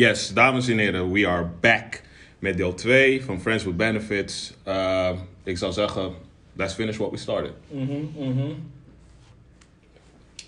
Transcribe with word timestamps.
Yes, 0.00 0.32
dames 0.32 0.68
en 0.68 0.78
heren, 0.78 1.12
we 1.12 1.26
are 1.26 1.48
back 1.60 2.02
met 2.38 2.56
deel 2.56 2.74
2 2.74 3.24
van 3.24 3.40
Friends 3.40 3.64
with 3.64 3.76
Benefits. 3.76 4.54
Uh, 4.68 5.10
ik 5.42 5.58
zou 5.58 5.72
zeggen, 5.72 6.12
let's 6.52 6.74
finish 6.74 6.96
what 6.96 7.10
we 7.10 7.16
started. 7.16 7.52
Mhm, 7.68 7.92
mhm. 8.16 8.50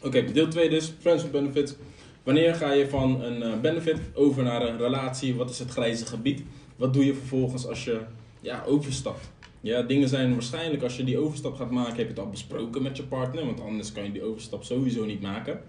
Oké, 0.02 0.32
deel 0.32 0.48
2 0.48 0.68
dus, 0.68 0.92
Friends 1.00 1.22
with 1.22 1.32
Benefits. 1.32 1.74
Wanneer 2.22 2.54
ga 2.54 2.72
je 2.72 2.88
van 2.88 3.22
een 3.22 3.42
eh, 3.42 3.60
benefit 3.60 3.98
over 4.14 4.42
naar 4.42 4.62
een 4.68 4.78
relatie? 4.78 5.34
Wat 5.34 5.50
is 5.50 5.58
het 5.58 5.70
grijze 5.70 6.06
gebied? 6.06 6.42
Wat 6.76 6.94
doe 6.94 7.04
je 7.04 7.14
vervolgens 7.14 7.66
als 7.66 7.84
je 7.84 8.00
ja, 8.40 8.64
overstapt? 8.66 9.30
Ja, 9.60 9.82
dingen 9.82 10.08
zijn 10.08 10.32
waarschijnlijk 10.32 10.82
als 10.82 10.96
je 10.96 11.04
die 11.04 11.18
overstap 11.18 11.54
gaat 11.54 11.70
maken, 11.70 11.96
heb 11.96 12.04
je 12.04 12.12
het 12.14 12.18
al 12.18 12.30
besproken 12.30 12.82
met 12.82 12.96
je 12.96 13.02
partner, 13.02 13.46
want 13.46 13.60
anders 13.60 13.92
kan 13.92 14.04
je 14.04 14.12
die 14.12 14.24
overstap 14.24 14.64
sowieso 14.64 15.04
niet 15.04 15.20
maken. 15.20 15.60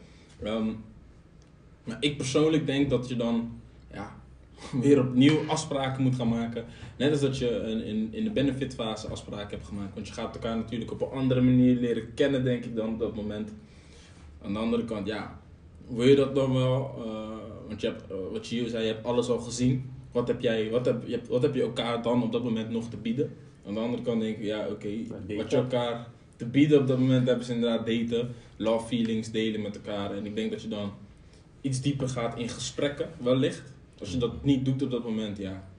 Ehm, 0.43 0.67
maar 1.83 1.97
ik 1.99 2.17
persoonlijk 2.17 2.65
denk 2.65 2.89
dat 2.89 3.09
je 3.09 3.15
dan 3.15 3.61
ja, 3.93 4.15
weer 4.81 4.99
opnieuw 4.99 5.39
afspraken 5.47 6.03
moet 6.03 6.15
gaan 6.15 6.27
maken. 6.27 6.65
Net 6.97 7.11
als 7.11 7.21
dat 7.21 7.37
je 7.37 7.49
in, 7.49 7.83
in, 7.83 8.07
in 8.11 8.23
de 8.23 8.31
benefitfase 8.31 9.07
afspraken 9.07 9.49
hebt 9.49 9.67
gemaakt. 9.67 9.93
Want 9.93 10.07
je 10.07 10.13
gaat 10.13 10.35
elkaar 10.35 10.55
natuurlijk 10.55 10.91
op 10.91 11.01
een 11.01 11.17
andere 11.17 11.41
manier 11.41 11.75
leren 11.75 12.13
kennen, 12.13 12.43
denk 12.43 12.65
ik, 12.65 12.75
dan 12.75 12.89
op 12.89 12.99
dat 12.99 13.15
moment. 13.15 13.51
Aan 14.41 14.53
de 14.53 14.59
andere 14.59 14.85
kant, 14.85 15.07
ja, 15.07 15.39
wil 15.87 16.07
je 16.07 16.15
dat 16.15 16.35
dan 16.35 16.53
wel? 16.53 16.95
Uh, 16.97 17.13
want 17.67 17.81
je 17.81 17.87
hebt, 17.87 18.03
uh, 18.11 18.17
wat 18.31 18.47
Gio 18.47 18.67
zei, 18.67 18.85
je 18.85 18.93
hebt 18.93 19.05
alles 19.05 19.29
al 19.29 19.39
gezien. 19.39 19.91
Wat 20.11 20.27
heb, 20.27 20.41
jij, 20.41 20.69
wat, 20.69 20.85
heb, 20.85 21.07
je, 21.07 21.21
wat 21.29 21.41
heb 21.41 21.55
je 21.55 21.61
elkaar 21.61 22.01
dan 22.01 22.23
op 22.23 22.31
dat 22.31 22.43
moment 22.43 22.69
nog 22.69 22.89
te 22.89 22.97
bieden? 22.97 23.35
Aan 23.67 23.73
de 23.73 23.79
andere 23.79 24.03
kant 24.03 24.21
denk 24.21 24.37
ik, 24.37 24.43
ja, 24.43 24.59
oké, 24.59 24.71
okay, 24.71 25.37
wat 25.37 25.51
je 25.51 25.57
elkaar 25.57 26.07
te 26.35 26.45
bieden 26.45 26.79
op 26.79 26.87
dat 26.87 26.99
moment 26.99 27.27
hebben 27.27 27.45
ze 27.45 27.53
inderdaad 27.53 27.85
daten, 27.85 28.35
love 28.57 28.87
feelings 28.87 29.31
delen 29.31 29.61
met 29.61 29.75
elkaar. 29.75 30.15
En 30.15 30.25
ik 30.25 30.35
denk 30.35 30.51
dat 30.51 30.61
je 30.61 30.67
dan 30.67 30.91
iets 31.61 31.81
dieper 31.81 32.09
gaat 32.09 32.37
in 32.37 32.49
gesprekken, 32.49 33.09
wellicht. 33.17 33.72
Als 34.03 34.11
je 34.11 34.17
dat 34.17 34.43
niet 34.43 34.65
doet 34.65 34.81
op 34.81 34.91
dat 34.91 35.03
moment, 35.03 35.37
ja, 35.37 35.69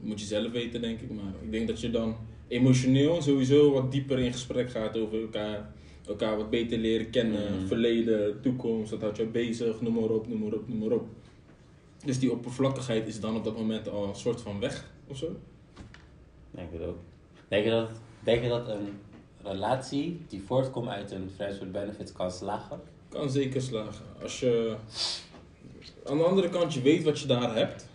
moet 0.00 0.20
je 0.20 0.26
zelf 0.26 0.52
weten, 0.52 0.80
denk 0.80 1.00
ik. 1.00 1.10
Maar 1.10 1.32
ik 1.42 1.50
denk 1.50 1.68
dat 1.68 1.80
je 1.80 1.90
dan 1.90 2.16
emotioneel 2.48 3.22
sowieso 3.22 3.72
wat 3.72 3.92
dieper 3.92 4.18
in 4.18 4.32
gesprek 4.32 4.70
gaat 4.70 4.98
over 4.98 5.20
elkaar. 5.20 5.72
Elkaar 6.06 6.36
wat 6.36 6.50
beter 6.50 6.78
leren 6.78 7.10
kennen, 7.10 7.60
mm. 7.60 7.66
verleden, 7.66 8.40
toekomst, 8.40 8.90
dat 8.90 9.00
houdt 9.00 9.16
je 9.16 9.26
bezig, 9.26 9.80
noem 9.80 9.94
maar 9.94 10.10
op, 10.10 10.28
noem 10.28 10.38
maar 10.38 10.52
op, 10.52 10.68
noem 10.68 10.78
maar 10.78 10.90
op. 10.90 11.06
Dus 12.04 12.18
die 12.18 12.32
oppervlakkigheid 12.32 13.06
is 13.06 13.20
dan 13.20 13.36
op 13.36 13.44
dat 13.44 13.56
moment 13.56 13.88
al 13.88 14.08
een 14.08 14.14
soort 14.14 14.40
van 14.40 14.60
weg, 14.60 14.90
of 15.06 15.16
zo? 15.16 15.36
Denk 16.50 16.72
het 16.72 16.82
ook. 16.82 16.98
Denk 17.48 17.64
je 17.64 17.70
dat, 17.70 17.90
denk 18.24 18.42
je 18.42 18.48
dat 18.48 18.68
een 18.68 18.88
relatie 19.42 20.20
die 20.28 20.42
voortkomt 20.42 20.88
uit 20.88 21.10
een 21.10 21.30
Friends 21.34 21.58
with 21.58 21.72
Benefits 21.72 22.12
kan 22.12 22.30
slagen? 22.30 22.80
Kan 23.08 23.30
zeker 23.30 23.62
slagen. 23.62 24.04
Als 24.22 24.40
je 24.40 24.76
aan 26.04 26.18
de 26.18 26.24
andere 26.24 26.48
kant, 26.48 26.74
je 26.74 26.82
weet 26.82 27.02
wat 27.02 27.20
je 27.20 27.26
daar 27.26 27.56
hebt. 27.56 27.88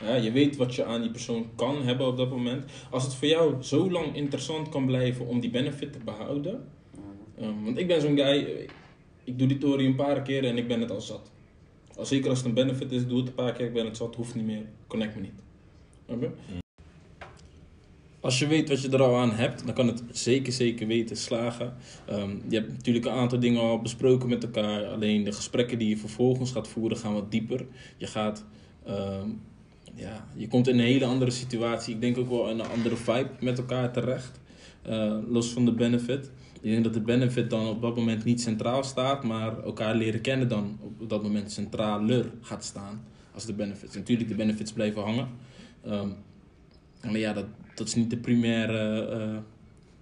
Ja, 0.00 0.14
je 0.14 0.32
weet 0.32 0.56
wat 0.56 0.74
je 0.74 0.84
aan 0.84 1.00
die 1.00 1.10
persoon 1.10 1.50
kan 1.54 1.82
hebben 1.82 2.06
op 2.06 2.16
dat 2.16 2.30
moment. 2.30 2.70
Als 2.90 3.04
het 3.04 3.14
voor 3.14 3.28
jou 3.28 3.62
zo 3.62 3.90
lang 3.90 4.14
interessant 4.16 4.68
kan 4.68 4.86
blijven 4.86 5.26
om 5.26 5.40
die 5.40 5.50
benefit 5.50 5.92
te 5.92 5.98
behouden. 6.04 6.68
Um, 7.40 7.64
want 7.64 7.78
ik 7.78 7.86
ben 7.86 8.00
zo'n 8.00 8.16
guy, 8.16 8.68
ik 9.24 9.38
doe 9.38 9.48
die 9.48 9.58
tory 9.58 9.86
een 9.86 9.94
paar 9.94 10.22
keer 10.22 10.44
en 10.44 10.56
ik 10.56 10.68
ben 10.68 10.80
het 10.80 10.90
al 10.90 11.00
zat. 11.00 11.30
Als 11.96 12.08
zeker 12.08 12.28
als 12.28 12.38
het 12.38 12.46
een 12.46 12.54
benefit 12.54 12.92
is, 12.92 13.06
doe 13.06 13.18
het 13.18 13.28
een 13.28 13.34
paar 13.34 13.52
keer, 13.52 13.66
ik 13.66 13.72
ben 13.72 13.84
het 13.84 13.96
zat, 13.96 14.14
hoeft 14.14 14.34
niet 14.34 14.44
meer, 14.44 14.66
connect 14.86 15.14
me 15.14 15.20
niet. 15.20 15.42
Okay? 16.06 16.30
Als 18.20 18.38
je 18.38 18.46
weet 18.46 18.68
wat 18.68 18.82
je 18.82 18.88
er 18.88 19.02
al 19.02 19.16
aan 19.16 19.32
hebt, 19.32 19.64
dan 19.64 19.74
kan 19.74 19.86
het 19.86 20.02
zeker, 20.10 20.52
zeker 20.52 20.86
weten 20.86 21.16
slagen. 21.16 21.74
Um, 22.10 22.42
je 22.48 22.56
hebt 22.56 22.72
natuurlijk 22.72 23.06
een 23.06 23.12
aantal 23.12 23.40
dingen 23.40 23.60
al 23.60 23.80
besproken 23.80 24.28
met 24.28 24.42
elkaar. 24.42 24.84
Alleen 24.86 25.24
de 25.24 25.32
gesprekken 25.32 25.78
die 25.78 25.88
je 25.88 25.96
vervolgens 25.96 26.52
gaat 26.52 26.68
voeren 26.68 26.96
gaan 26.96 27.14
wat 27.14 27.30
dieper. 27.30 27.66
Je 27.96 28.06
gaat, 28.06 28.44
um, 28.88 29.40
ja, 29.94 30.26
je 30.36 30.48
komt 30.48 30.68
in 30.68 30.78
een 30.78 30.84
hele 30.84 31.04
andere 31.04 31.30
situatie. 31.30 31.94
Ik 31.94 32.00
denk 32.00 32.18
ook 32.18 32.28
wel 32.28 32.48
in 32.48 32.58
een 32.58 32.66
andere 32.66 32.96
vibe 32.96 33.30
met 33.40 33.58
elkaar 33.58 33.92
terecht. 33.92 34.40
Uh, 34.88 35.16
los 35.28 35.48
van 35.50 35.64
de 35.64 35.72
benefit. 35.72 36.30
Ik 36.60 36.70
denk 36.70 36.84
dat 36.84 36.94
de 36.94 37.00
benefit 37.00 37.50
dan 37.50 37.66
op 37.66 37.82
dat 37.82 37.96
moment 37.96 38.24
niet 38.24 38.40
centraal 38.40 38.84
staat, 38.84 39.24
maar 39.24 39.62
elkaar 39.62 39.94
leren 39.94 40.20
kennen 40.20 40.48
dan 40.48 40.78
op 41.00 41.08
dat 41.08 41.22
moment 41.22 41.52
centraler 41.52 42.30
gaat 42.40 42.64
staan 42.64 43.04
als 43.34 43.44
de 43.46 43.52
benefits. 43.52 43.94
Natuurlijk, 43.94 44.28
de 44.28 44.34
benefits 44.34 44.72
blijven 44.72 45.02
hangen. 45.02 45.28
Um, 45.86 46.14
maar 47.02 47.18
ja, 47.18 47.32
dat, 47.32 47.44
dat 47.74 47.86
is 47.86 47.94
niet 47.94 48.10
de 48.10 48.16
primaire, 48.16 49.08
uh, 49.16 49.38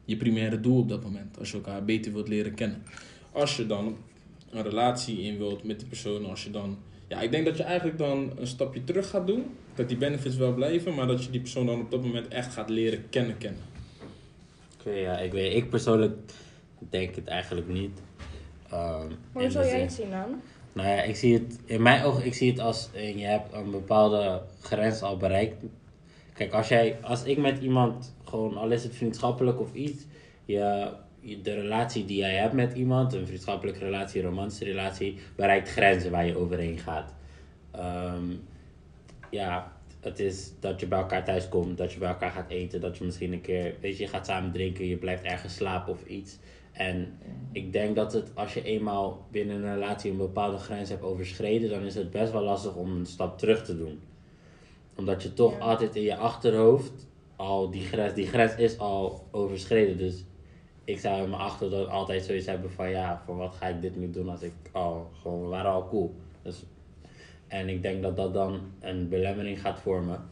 je 0.04 0.16
primaire 0.16 0.60
doel 0.60 0.78
op 0.78 0.88
dat 0.88 1.02
moment. 1.02 1.38
Als 1.38 1.50
je 1.50 1.56
elkaar 1.56 1.84
beter 1.84 2.12
wilt 2.12 2.28
leren 2.28 2.54
kennen. 2.54 2.82
Als 3.32 3.56
je 3.56 3.66
dan 3.66 3.96
een 4.50 4.62
relatie 4.62 5.22
in 5.22 5.38
wilt 5.38 5.64
met 5.64 5.78
die 5.78 5.88
persoon, 5.88 6.26
als 6.26 6.44
je 6.44 6.50
dan. 6.50 6.78
Ja, 7.08 7.20
ik 7.20 7.30
denk 7.30 7.44
dat 7.44 7.56
je 7.56 7.62
eigenlijk 7.62 7.98
dan 7.98 8.32
een 8.38 8.46
stapje 8.46 8.84
terug 8.84 9.10
gaat 9.10 9.26
doen. 9.26 9.44
Dat 9.74 9.88
die 9.88 9.96
benefits 9.96 10.36
wel 10.36 10.54
blijven, 10.54 10.94
maar 10.94 11.06
dat 11.06 11.24
je 11.24 11.30
die 11.30 11.40
persoon 11.40 11.66
dan 11.66 11.80
op 11.80 11.90
dat 11.90 12.02
moment 12.02 12.28
echt 12.28 12.52
gaat 12.52 12.68
leren 12.68 13.08
kennen 13.10 13.38
kennen. 13.38 13.60
Oké, 14.78 14.88
okay, 14.88 15.00
ja, 15.00 15.18
ik 15.18 15.32
weet, 15.32 15.54
ik 15.54 15.70
persoonlijk 15.70 16.14
denk 16.90 17.14
het 17.14 17.26
eigenlijk 17.26 17.68
niet. 17.68 18.00
Um, 18.72 19.08
Hoe 19.32 19.50
zou 19.50 19.66
jij 19.66 19.80
het 19.80 19.92
zien 19.92 20.10
dan? 20.10 20.40
Nou 20.72 20.88
ja, 20.88 21.02
ik 21.02 21.16
zie 21.16 21.34
het, 21.34 21.58
in 21.64 21.82
mijn 21.82 22.02
ogen, 22.02 22.26
ik 22.26 22.34
zie 22.34 22.50
het 22.50 22.60
als 22.60 22.88
je 22.92 23.24
hebt 23.24 23.52
een 23.52 23.70
bepaalde 23.70 24.42
grens 24.60 25.02
al 25.02 25.16
bereikt 25.16 25.64
Kijk, 26.36 26.52
als, 26.52 26.68
jij, 26.68 26.98
als 27.02 27.24
ik 27.24 27.38
met 27.38 27.58
iemand, 27.58 28.14
gewoon 28.24 28.56
al 28.56 28.70
is 28.70 28.82
het 28.82 28.94
vriendschappelijk 28.94 29.60
of 29.60 29.74
iets, 29.74 30.04
je, 30.44 30.92
de 31.42 31.54
relatie 31.54 32.04
die 32.04 32.16
jij 32.16 32.34
hebt 32.34 32.52
met 32.52 32.72
iemand, 32.72 33.12
een 33.12 33.26
vriendschappelijke 33.26 33.84
relatie, 33.84 34.20
een 34.20 34.28
romantische 34.28 34.64
relatie, 34.64 35.18
bereikt 35.36 35.68
grenzen 35.68 36.10
waar 36.10 36.26
je 36.26 36.36
overheen 36.36 36.78
gaat. 36.78 37.14
Um, 37.76 38.40
ja, 39.30 39.72
het 40.00 40.18
is 40.18 40.52
dat 40.60 40.80
je 40.80 40.86
bij 40.86 40.98
elkaar 40.98 41.24
thuis 41.24 41.48
komt, 41.48 41.78
dat 41.78 41.92
je 41.92 41.98
bij 41.98 42.08
elkaar 42.08 42.30
gaat 42.30 42.50
eten, 42.50 42.80
dat 42.80 42.98
je 42.98 43.04
misschien 43.04 43.32
een 43.32 43.40
keer, 43.40 43.74
weet 43.80 43.96
je, 43.96 44.02
je 44.02 44.08
gaat 44.08 44.26
samen 44.26 44.52
drinken, 44.52 44.86
je 44.86 44.96
blijft 44.96 45.22
ergens 45.22 45.54
slapen 45.54 45.92
of 45.92 46.06
iets. 46.06 46.38
En 46.72 47.18
ik 47.52 47.72
denk 47.72 47.96
dat 47.96 48.12
het, 48.12 48.30
als 48.34 48.54
je 48.54 48.62
eenmaal 48.62 49.26
binnen 49.30 49.56
een 49.56 49.74
relatie 49.74 50.10
een 50.10 50.16
bepaalde 50.16 50.58
grens 50.58 50.88
hebt 50.88 51.02
overschreden, 51.02 51.70
dan 51.70 51.82
is 51.82 51.94
het 51.94 52.10
best 52.10 52.32
wel 52.32 52.42
lastig 52.42 52.74
om 52.74 52.96
een 52.96 53.06
stap 53.06 53.38
terug 53.38 53.64
te 53.64 53.76
doen 53.76 54.00
omdat 54.96 55.22
je 55.22 55.32
toch 55.32 55.60
altijd 55.60 55.96
in 55.96 56.02
je 56.02 56.16
achterhoofd 56.16 57.06
al 57.36 57.70
die 57.70 57.82
grens, 57.82 58.14
die 58.14 58.26
grens 58.26 58.54
is 58.54 58.78
al 58.78 59.26
overschreden. 59.30 59.96
Dus 59.96 60.24
ik 60.84 60.98
zou 60.98 61.22
in 61.22 61.30
mijn 61.30 61.42
achterhoofd 61.42 61.90
altijd 61.90 62.24
zoiets 62.24 62.46
hebben 62.46 62.70
van 62.70 62.90
ja, 62.90 63.22
voor 63.24 63.36
wat 63.36 63.54
ga 63.54 63.66
ik 63.66 63.80
dit 63.80 63.96
nu 63.96 64.10
doen 64.10 64.28
als 64.28 64.42
ik 64.42 64.52
al 64.72 65.10
gewoon, 65.20 65.42
we 65.42 65.48
waren 65.48 65.70
al 65.70 65.88
cool. 65.88 66.14
Dus, 66.42 66.64
en 67.46 67.68
ik 67.68 67.82
denk 67.82 68.02
dat 68.02 68.16
dat 68.16 68.34
dan 68.34 68.60
een 68.80 69.08
belemmering 69.08 69.60
gaat 69.60 69.80
vormen 69.80 70.28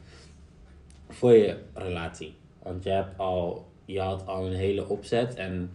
voor 1.09 1.33
je 1.33 1.59
relatie. 1.75 2.35
Want 2.63 2.83
je 2.83 2.91
hebt 2.91 3.19
al, 3.19 3.67
je 3.85 4.01
had 4.01 4.27
al 4.27 4.47
een 4.47 4.53
hele 4.53 4.89
opzet 4.89 5.35
en 5.35 5.71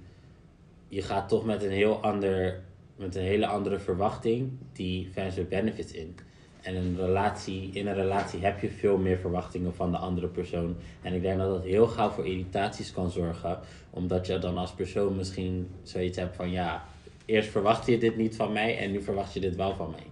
je 0.87 1.01
gaat 1.01 1.29
toch 1.29 1.45
met 1.45 1.63
een 1.63 1.71
heel 1.71 2.01
ander, 2.01 2.63
met 2.95 3.15
een 3.15 3.23
hele 3.23 3.47
andere 3.47 3.79
verwachting 3.79 4.51
die 4.73 5.09
fans 5.11 5.47
benefits 5.47 5.91
in. 5.91 6.15
En 6.61 6.75
een 6.75 6.95
relatie, 6.97 7.69
in 7.73 7.87
een 7.87 7.95
relatie 7.95 8.39
heb 8.39 8.59
je 8.59 8.69
veel 8.69 8.97
meer 8.97 9.17
verwachtingen 9.17 9.73
van 9.73 9.91
de 9.91 9.97
andere 9.97 10.27
persoon. 10.27 10.75
En 11.01 11.13
ik 11.13 11.21
denk 11.21 11.37
dat 11.37 11.49
dat 11.49 11.63
heel 11.63 11.87
gauw 11.87 12.09
voor 12.09 12.25
irritaties 12.25 12.91
kan 12.91 13.11
zorgen. 13.11 13.59
Omdat 13.89 14.27
je 14.27 14.39
dan 14.39 14.57
als 14.57 14.71
persoon 14.71 15.15
misschien 15.15 15.69
zoiets 15.83 16.17
hebt 16.17 16.35
van 16.35 16.51
ja, 16.51 16.85
eerst 17.25 17.49
verwacht 17.49 17.85
je 17.85 17.97
dit 17.97 18.17
niet 18.17 18.35
van 18.35 18.51
mij 18.51 18.77
en 18.77 18.91
nu 18.91 19.01
verwacht 19.01 19.33
je 19.33 19.39
dit 19.39 19.55
wel 19.55 19.75
van 19.75 19.89
mij. 19.91 20.05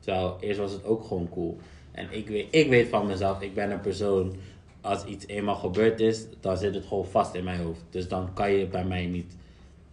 Terwijl 0.00 0.36
eerst 0.40 0.60
was 0.60 0.72
het 0.72 0.84
ook 0.84 1.04
gewoon 1.04 1.28
cool. 1.28 1.58
En 1.92 2.06
ik 2.10 2.28
weet, 2.28 2.46
ik 2.50 2.68
weet 2.68 2.88
van 2.88 3.06
mezelf, 3.06 3.42
ik 3.42 3.54
ben 3.54 3.70
een 3.70 3.80
persoon, 3.80 4.34
als 4.80 5.04
iets 5.04 5.26
eenmaal 5.26 5.54
gebeurd 5.54 6.00
is, 6.00 6.26
dan 6.40 6.56
zit 6.56 6.74
het 6.74 6.84
gewoon 6.86 7.06
vast 7.06 7.34
in 7.34 7.44
mijn 7.44 7.60
hoofd. 7.60 7.84
Dus 7.90 8.08
dan 8.08 8.32
kan 8.34 8.52
je 8.52 8.66
bij 8.66 8.84
mij 8.84 9.06
niet. 9.06 9.36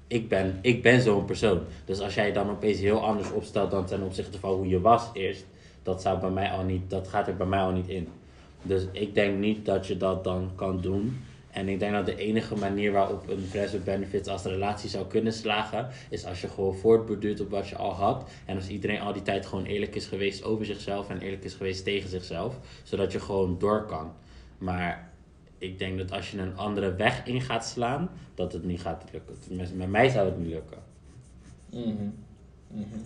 Ik 0.07 0.29
ben, 0.29 0.59
ik 0.61 0.81
ben 0.81 1.01
zo'n 1.01 1.25
persoon. 1.25 1.61
Dus 1.85 1.99
als 1.99 2.13
jij 2.13 2.31
dan 2.31 2.49
opeens 2.49 2.79
heel 2.79 3.01
anders 3.05 3.31
opstelt 3.31 3.71
dan 3.71 3.85
ten 3.85 4.01
opzichte 4.01 4.39
van 4.39 4.53
hoe 4.53 4.67
je 4.67 4.81
was 4.81 5.09
eerst 5.13 5.45
dat 5.83 6.01
zou 6.01 6.19
bij 6.19 6.29
mij 6.29 6.49
al 6.49 6.63
niet, 6.63 6.89
dat 6.89 7.07
gaat 7.07 7.27
er 7.27 7.35
bij 7.35 7.47
mij 7.47 7.59
al 7.59 7.71
niet 7.71 7.87
in. 7.87 8.07
Dus 8.61 8.85
ik 8.91 9.13
denk 9.13 9.37
niet 9.37 9.65
dat 9.65 9.87
je 9.87 9.97
dat 9.97 10.23
dan 10.23 10.51
kan 10.55 10.81
doen. 10.81 11.19
En 11.51 11.67
ik 11.67 11.79
denk 11.79 11.93
dat 11.93 12.05
de 12.05 12.15
enige 12.15 12.55
manier 12.55 12.91
waarop 12.91 13.29
een 13.29 13.45
friends 13.49 13.71
with 13.71 13.83
benefits 13.83 14.27
als 14.27 14.43
relatie 14.43 14.89
zou 14.89 15.07
kunnen 15.07 15.33
slagen, 15.33 15.87
is 16.09 16.25
als 16.25 16.41
je 16.41 16.47
gewoon 16.47 16.75
voortborduurt 16.75 17.41
op 17.41 17.49
wat 17.49 17.67
je 17.67 17.75
al 17.75 17.93
had. 17.93 18.29
En 18.45 18.55
als 18.55 18.67
iedereen 18.67 19.01
al 19.01 19.13
die 19.13 19.21
tijd 19.21 19.45
gewoon 19.45 19.65
eerlijk 19.65 19.95
is 19.95 20.05
geweest 20.05 20.43
over 20.43 20.65
zichzelf 20.65 21.09
en 21.09 21.19
eerlijk 21.19 21.43
is 21.43 21.53
geweest 21.53 21.83
tegen 21.83 22.09
zichzelf. 22.09 22.57
Zodat 22.83 23.11
je 23.11 23.19
gewoon 23.19 23.59
door 23.59 23.85
kan. 23.85 24.13
Maar 24.57 25.11
ik 25.57 25.79
denk 25.79 25.97
dat 25.97 26.11
als 26.11 26.31
je 26.31 26.37
een 26.37 26.57
andere 26.57 26.95
weg 26.95 27.25
in 27.25 27.41
gaat 27.41 27.65
slaan, 27.65 28.09
dat 28.35 28.53
het 28.53 28.63
niet 28.63 28.81
gaat 28.81 29.03
lukken. 29.11 29.39
Tenminste, 29.47 29.75
met 29.75 29.89
mij 29.89 30.09
zou 30.09 30.25
het 30.25 30.37
niet 30.37 30.47
lukken. 30.47 30.77
Mm 31.69 32.13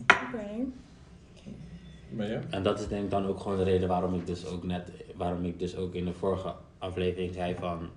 Oké. 0.08 0.66
En 2.50 2.64
dat 2.64 2.80
is 2.80 2.88
denk 2.88 3.04
ik 3.04 3.10
dan 3.10 3.26
ook 3.26 3.40
gewoon 3.40 3.58
de 3.58 3.64
reden 3.64 3.88
waarom 3.88 4.14
ik 4.14 4.26
dus 4.26 4.46
ook 4.46 4.64
net, 4.64 4.92
waarom 5.16 5.46
ik 5.46 5.60
dus 5.60 5.76
ook 5.76 5.94
in 5.94 6.06
de 6.06 6.14
vorige 6.14 6.54
aflevering 6.78 7.34
zei 7.34 7.56
van, 7.56 7.90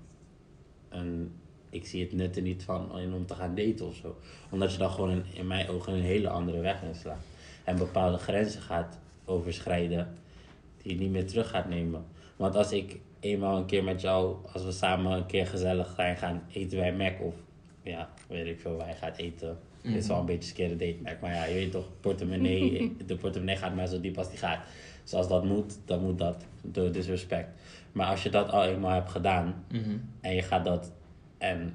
een, 0.88 1.32
ik 1.70 1.86
zie 1.86 2.02
het 2.02 2.12
net 2.12 2.36
er 2.36 2.42
niet 2.42 2.62
van 2.62 2.92
om 3.14 3.26
te 3.26 3.34
gaan 3.34 3.54
daten 3.54 3.86
of 3.86 3.94
zo. 3.94 4.16
Omdat 4.50 4.72
je 4.72 4.78
dan 4.78 4.90
gewoon 4.90 5.10
in, 5.10 5.24
in 5.34 5.46
mijn 5.46 5.68
ogen 5.68 5.92
een 5.92 6.02
hele 6.02 6.28
andere 6.28 6.60
weg 6.60 6.82
inslaat. 6.82 7.24
En 7.64 7.76
bepaalde 7.76 8.18
grenzen 8.18 8.62
gaat 8.62 8.98
overschrijden. 9.24 10.14
die 10.82 10.92
je 10.92 10.98
niet 10.98 11.10
meer 11.10 11.26
terug 11.26 11.48
gaat 11.48 11.68
nemen. 11.68 12.04
Want 12.36 12.54
als 12.54 12.72
ik 12.72 13.00
eenmaal 13.20 13.56
een 13.56 13.66
keer 13.66 13.84
met 13.84 14.00
jou, 14.00 14.36
als 14.52 14.64
we 14.64 14.72
samen 14.72 15.12
een 15.12 15.26
keer 15.26 15.46
gezellig 15.46 15.92
zijn 15.96 16.16
gaan 16.16 16.42
eten 16.52 16.78
bij 16.78 16.92
Mac 16.92 17.20
of 17.20 17.34
ja, 17.82 18.08
weet 18.28 18.46
ik 18.46 18.60
veel, 18.60 18.76
wij 18.76 18.94
gaan 18.94 19.12
eten. 19.12 19.58
Het 19.82 19.94
is 19.94 20.06
wel 20.06 20.18
een 20.18 20.26
beetje 20.26 20.64
een 20.64 20.78
date 20.78 21.16
maar 21.20 21.34
ja, 21.34 21.44
je 21.44 21.54
weet 21.54 21.70
toch, 21.72 21.86
portemonnee, 22.00 22.96
de 23.06 23.16
portemonnee 23.16 23.56
gaat 23.56 23.74
maar 23.74 23.86
zo 23.86 24.00
diep 24.00 24.18
als 24.18 24.28
die 24.28 24.38
gaat. 24.38 24.60
Dus 25.02 25.14
als 25.14 25.28
dat 25.28 25.44
moet, 25.44 25.78
dan 25.84 26.02
moet 26.02 26.18
dat, 26.18 26.44
door 26.62 26.92
disrespect. 26.92 27.48
Maar 27.92 28.06
als 28.06 28.22
je 28.22 28.30
dat 28.30 28.50
al 28.50 28.64
eenmaal 28.64 28.92
hebt 28.92 29.10
gedaan 29.10 29.64
Mhm. 29.72 29.96
en 30.20 30.34
je 30.34 30.42
gaat 30.42 30.64
dat, 30.64 30.92
en 31.38 31.74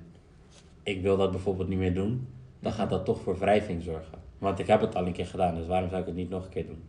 ik 0.83 1.01
wil 1.01 1.17
dat 1.17 1.31
bijvoorbeeld 1.31 1.67
niet 1.69 1.77
meer 1.77 1.93
doen, 1.93 2.27
dan 2.59 2.71
gaat 2.71 2.89
dat 2.89 3.05
toch 3.05 3.21
voor 3.21 3.39
wrijving 3.39 3.83
zorgen. 3.83 4.17
Want 4.37 4.59
ik 4.59 4.67
heb 4.67 4.81
het 4.81 4.95
al 4.95 5.05
een 5.05 5.13
keer 5.13 5.25
gedaan, 5.27 5.55
dus 5.55 5.67
waarom 5.67 5.89
zou 5.89 6.01
ik 6.01 6.07
het 6.07 6.15
niet 6.15 6.29
nog 6.29 6.43
een 6.43 6.49
keer 6.49 6.65
doen? 6.65 6.83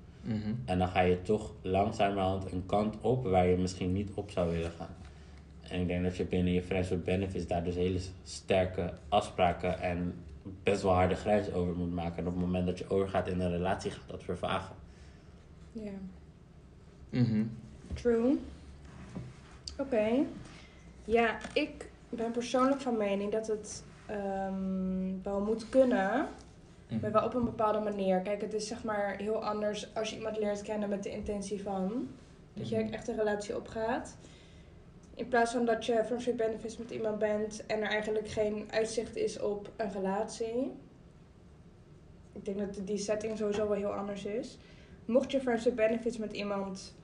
En 0.64 0.78
dan 0.78 0.88
ga 0.88 1.00
je 1.00 1.22
toch 1.22 1.52
langzamerhand 1.62 2.52
een 2.52 2.66
kant 2.66 2.96
op 3.00 3.24
waar 3.24 3.46
je 3.46 3.56
misschien 3.56 3.92
niet 3.92 4.10
op 4.14 4.30
zou 4.30 4.50
willen 4.52 4.70
gaan. 4.78 4.94
En 5.68 5.80
ik 5.80 5.86
denk 5.86 6.02
dat 6.02 6.16
je 6.16 6.24
binnen 6.24 6.52
je 6.52 6.62
Friends 6.62 6.88
with 6.88 7.04
Benefits 7.04 7.46
daar 7.46 7.64
dus 7.64 7.74
hele 7.74 7.98
sterke 8.22 8.92
afspraken 9.08 9.80
en 9.80 10.14
best 10.62 10.82
wel 10.82 10.92
harde 10.92 11.14
grenzen 11.14 11.54
over 11.54 11.74
moet 11.74 11.94
maken. 11.94 12.16
En 12.18 12.26
op 12.26 12.32
het 12.34 12.42
moment 12.44 12.66
dat 12.66 12.78
je 12.78 12.90
overgaat 12.90 13.28
in 13.28 13.40
een 13.40 13.50
relatie 13.50 13.90
gaat 13.90 14.08
dat 14.08 14.22
vervagen. 14.22 14.74
Ja. 15.72 15.92
Mhm. 17.10 17.44
True. 17.94 18.38
Oké. 19.78 20.08
Ja, 21.04 21.38
ik 21.52 21.90
ben 22.08 22.30
persoonlijk 22.30 22.80
van 22.80 22.96
mening 22.96 23.32
dat 23.32 23.46
het 23.46 23.84
ehm, 24.06 25.22
wel 25.22 25.40
moet 25.40 25.68
kunnen, 25.68 26.26
Mhm. 26.88 27.00
maar 27.00 27.12
wel 27.12 27.24
op 27.24 27.34
een 27.34 27.44
bepaalde 27.44 27.78
manier. 27.80 28.20
Kijk, 28.20 28.40
het 28.40 28.54
is 28.54 28.66
zeg 28.66 28.84
maar 28.84 29.16
heel 29.16 29.44
anders 29.44 29.94
als 29.94 30.10
je 30.10 30.16
iemand 30.16 30.38
leert 30.38 30.62
kennen 30.62 30.88
met 30.88 31.02
de 31.02 31.10
intentie 31.10 31.62
van 31.62 32.08
dat 32.54 32.68
je 32.68 32.78
Mhm. 32.78 32.92
echt 32.92 33.08
een 33.08 33.16
relatie 33.16 33.56
opgaat. 33.56 34.16
In 35.14 35.28
plaats 35.28 35.52
van 35.52 35.64
dat 35.64 35.86
je 35.86 36.04
friends 36.04 36.24
with 36.24 36.36
benefits 36.36 36.78
met 36.78 36.90
iemand 36.90 37.18
bent 37.18 37.66
en 37.66 37.80
er 37.80 37.88
eigenlijk 37.88 38.28
geen 38.28 38.66
uitzicht 38.70 39.16
is 39.16 39.40
op 39.40 39.70
een 39.76 39.92
relatie. 39.92 40.72
Ik 42.32 42.44
denk 42.44 42.58
dat 42.58 42.86
die 42.86 42.98
setting 42.98 43.38
sowieso 43.38 43.68
wel 43.68 43.76
heel 43.76 43.94
anders 43.94 44.24
is. 44.24 44.58
Mocht 45.04 45.30
je 45.30 45.40
friends 45.40 45.64
with 45.64 45.74
benefits 45.74 46.18
met 46.18 46.32
iemand 46.32 46.94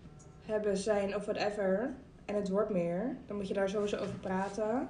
hebben, 0.47 0.77
zijn 0.77 1.17
of 1.17 1.25
whatever, 1.25 1.95
en 2.25 2.35
het 2.35 2.49
wordt 2.49 2.71
meer, 2.71 3.17
dan 3.27 3.37
moet 3.37 3.49
je 3.49 3.55
daar 3.55 3.69
sowieso 3.69 3.97
over 3.97 4.19
praten. 4.19 4.89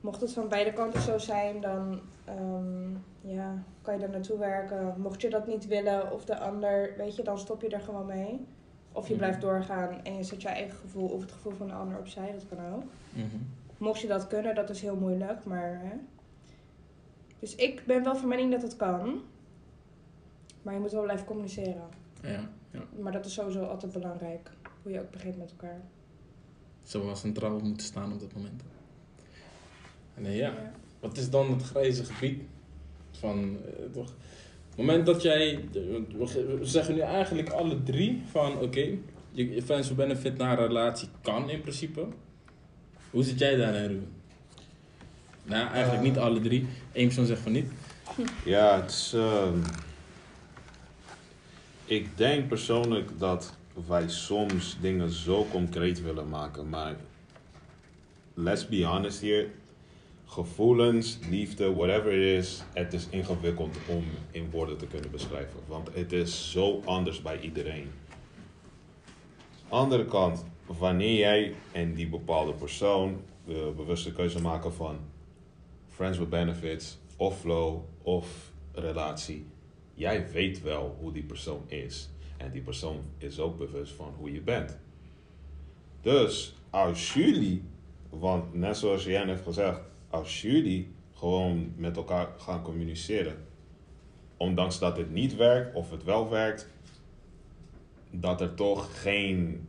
Mocht 0.00 0.20
het 0.20 0.32
van 0.32 0.48
beide 0.48 0.72
kanten 0.72 1.00
zo 1.00 1.18
zijn, 1.18 1.60
dan 1.60 2.00
ehm, 2.24 2.90
ja, 3.20 3.62
kan 3.82 3.98
je 3.98 4.04
er 4.04 4.10
naartoe 4.10 4.38
werken. 4.38 4.94
Mocht 5.00 5.20
je 5.20 5.30
dat 5.30 5.46
niet 5.46 5.66
willen 5.66 6.12
of 6.12 6.24
de 6.24 6.38
ander, 6.38 6.94
weet 6.96 7.16
je, 7.16 7.22
dan 7.22 7.38
stop 7.38 7.62
je 7.62 7.68
er 7.68 7.80
gewoon 7.80 8.06
mee. 8.06 8.46
Of 8.96 9.04
je 9.06 9.14
Mhm. 9.14 9.18
blijft 9.22 9.40
doorgaan 9.40 10.04
en 10.04 10.16
je 10.16 10.22
zet 10.24 10.42
je 10.42 10.48
eigen 10.48 10.76
gevoel 10.78 11.08
of 11.08 11.20
het 11.20 11.32
gevoel 11.32 11.52
van 11.52 11.66
de 11.66 11.72
ander 11.72 11.98
opzij, 11.98 12.32
dat 12.32 12.44
kan 12.48 12.72
ook. 12.74 12.82
Mhm. 13.12 13.26
Mocht 13.78 14.00
je 14.00 14.06
dat 14.06 14.26
kunnen, 14.26 14.54
dat 14.54 14.70
is 14.70 14.80
heel 14.80 14.96
moeilijk, 14.96 15.44
maar. 15.44 15.80
Hè. 15.82 15.96
Dus 17.38 17.54
ik 17.54 17.82
ben 17.86 18.02
wel 18.04 18.16
van 18.16 18.28
mening 18.28 18.50
dat 18.52 18.62
het 18.62 18.76
kan. 18.76 19.22
Maar 20.62 20.74
je 20.74 20.80
moet 20.80 20.92
wel 20.92 21.02
blijven 21.02 21.26
communiceren. 21.26 21.82
Ja, 22.22 22.48
ja. 22.70 22.80
Maar 23.00 23.12
dat 23.12 23.26
is 23.26 23.32
sowieso 23.34 23.64
altijd 23.64 23.92
belangrijk. 23.92 24.50
Hoe 24.82 24.92
je 24.92 25.00
ook 25.00 25.10
begint 25.10 25.36
met 25.38 25.50
elkaar. 25.50 25.80
Zou 26.82 27.04
wel 27.04 27.16
centraal 27.16 27.58
moeten 27.58 27.86
staan 27.86 28.12
op 28.12 28.20
dat 28.20 28.32
moment. 28.34 28.62
En 30.14 30.26
eh, 30.26 30.36
ja, 30.36 30.54
wat 31.00 31.16
is 31.16 31.30
dan 31.30 31.50
het 31.50 31.62
grijze 31.62 32.04
gebied 32.04 32.42
van 33.10 33.56
eh, 33.66 33.84
toch? 33.92 34.12
Het 34.74 34.86
moment 34.86 35.06
dat 35.06 35.22
jij, 35.22 35.64
we 35.72 36.58
zeggen 36.62 36.94
nu 36.94 37.00
eigenlijk 37.00 37.48
alle 37.48 37.82
drie 37.82 38.22
van 38.30 38.58
oké, 38.58 38.80
je 39.30 39.54
je 39.54 39.62
friends 39.62 39.88
with 39.88 39.96
benefit 39.96 40.36
naar 40.36 40.58
een 40.58 40.66
relatie 40.66 41.08
kan 41.22 41.50
in 41.50 41.60
principe. 41.60 42.06
Hoe 43.10 43.22
zit 43.22 43.38
jij 43.38 43.56
daarin, 43.56 43.86
Ruben? 43.86 44.12
Nou, 45.44 45.68
eigenlijk 45.68 46.02
niet 46.02 46.18
alle 46.18 46.40
drie. 46.40 46.66
Eén 46.92 47.06
persoon 47.06 47.26
zegt 47.26 47.40
van 47.40 47.52
niet. 47.52 47.70
Ja, 48.44 48.80
het 48.80 48.90
is. 48.90 49.12
ehm, 49.14 49.58
ik 51.84 52.16
denk 52.16 52.48
persoonlijk 52.48 53.10
dat 53.18 53.56
wij 53.86 54.08
soms 54.08 54.76
dingen 54.80 55.10
zo 55.10 55.46
concreet 55.50 56.02
willen 56.02 56.28
maken, 56.28 56.68
maar 56.68 56.96
let's 58.34 58.68
be 58.68 58.84
honest 58.84 59.20
hier. 59.20 59.48
Gevoelens, 60.34 61.18
liefde, 61.30 61.74
whatever 61.74 62.12
it 62.12 62.38
is, 62.38 62.62
het 62.72 62.92
is 62.92 63.08
ingewikkeld 63.10 63.76
om 63.88 64.04
in 64.30 64.50
woorden 64.50 64.76
te 64.76 64.86
kunnen 64.86 65.10
beschrijven. 65.10 65.60
Want 65.66 65.94
het 65.94 66.12
is 66.12 66.50
zo 66.50 66.80
anders 66.84 67.22
bij 67.22 67.40
iedereen. 67.40 67.90
Andere 69.68 70.04
kant, 70.04 70.44
wanneer 70.66 71.18
jij 71.18 71.54
en 71.72 71.94
die 71.94 72.08
bepaalde 72.08 72.52
persoon 72.52 73.20
de 73.46 73.72
bewuste 73.76 74.12
keuze 74.12 74.40
maken 74.40 74.72
van 74.72 74.98
friends 75.88 76.18
with 76.18 76.28
benefits, 76.28 76.98
of 77.16 77.40
flow, 77.40 77.80
of 78.02 78.52
relatie. 78.72 79.46
Jij 79.94 80.30
weet 80.30 80.62
wel 80.62 80.96
hoe 81.00 81.12
die 81.12 81.24
persoon 81.24 81.62
is. 81.66 82.10
En 82.36 82.50
die 82.50 82.62
persoon 82.62 83.00
is 83.18 83.40
ook 83.40 83.58
bewust 83.58 83.92
van 83.92 84.14
hoe 84.18 84.32
je 84.32 84.40
bent. 84.40 84.78
Dus 86.00 86.54
als 86.70 87.12
jullie, 87.12 87.62
want 88.10 88.54
net 88.54 88.76
zoals 88.76 89.04
Jan 89.04 89.28
heeft 89.28 89.42
gezegd, 89.42 89.80
als 90.14 90.42
jullie 90.42 90.88
gewoon 91.14 91.72
met 91.76 91.96
elkaar 91.96 92.28
gaan 92.38 92.62
communiceren, 92.62 93.36
ondanks 94.36 94.78
dat 94.78 94.96
het 94.96 95.10
niet 95.10 95.36
werkt 95.36 95.74
of 95.74 95.90
het 95.90 96.04
wel 96.04 96.30
werkt, 96.30 96.68
dat 98.10 98.40
er 98.40 98.54
toch 98.54 99.02
geen 99.02 99.68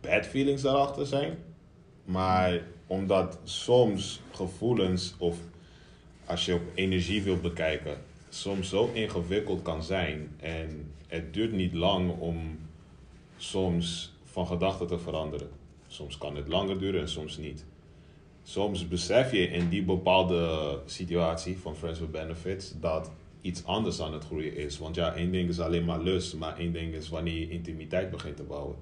bad 0.00 0.26
feelings 0.26 0.62
daarachter 0.62 1.06
zijn. 1.06 1.38
Maar 2.04 2.62
omdat 2.86 3.38
soms 3.44 4.20
gevoelens 4.30 5.14
of 5.18 5.38
als 6.26 6.44
je 6.44 6.54
op 6.54 6.62
energie 6.74 7.22
wil 7.22 7.36
bekijken, 7.36 7.96
soms 8.28 8.68
zo 8.68 8.90
ingewikkeld 8.92 9.62
kan 9.62 9.82
zijn. 9.82 10.34
En 10.36 10.92
het 11.06 11.34
duurt 11.34 11.52
niet 11.52 11.74
lang 11.74 12.18
om 12.18 12.58
soms 13.36 14.12
van 14.24 14.46
gedachten 14.46 14.86
te 14.86 14.98
veranderen. 14.98 15.48
Soms 15.86 16.18
kan 16.18 16.36
het 16.36 16.48
langer 16.48 16.78
duren 16.78 17.00
en 17.00 17.08
soms 17.08 17.36
niet. 17.36 17.64
Soms 18.48 18.88
besef 18.88 19.32
je 19.32 19.48
in 19.48 19.68
die 19.68 19.82
bepaalde 19.82 20.80
situatie 20.86 21.58
van 21.58 21.76
Friends 21.76 22.00
with 22.00 22.10
Benefits 22.10 22.80
dat 22.80 23.10
iets 23.40 23.64
anders 23.64 24.00
aan 24.00 24.12
het 24.12 24.24
groeien 24.24 24.56
is. 24.56 24.78
Want 24.78 24.94
ja, 24.94 25.14
één 25.14 25.30
ding 25.32 25.48
is 25.48 25.60
alleen 25.60 25.84
maar 25.84 26.00
lust, 26.00 26.36
maar 26.36 26.58
één 26.58 26.72
ding 26.72 26.94
is 26.94 27.08
wanneer 27.08 27.38
je 27.38 27.48
intimiteit 27.48 28.10
begint 28.10 28.36
te 28.36 28.42
bouwen. 28.42 28.76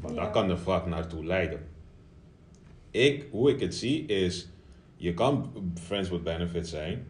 Maar 0.00 0.10
Ja. 0.10 0.16
daar 0.16 0.30
kan 0.30 0.50
er 0.50 0.58
vaak 0.58 0.86
naartoe 0.86 1.24
leiden. 1.24 1.60
Ik, 2.90 3.26
hoe 3.30 3.50
ik 3.50 3.60
het 3.60 3.74
zie 3.74 4.04
is, 4.06 4.48
je 4.96 5.14
kan 5.14 5.50
friends 5.74 6.10
with 6.10 6.22
benefits 6.22 6.70
zijn, 6.70 7.06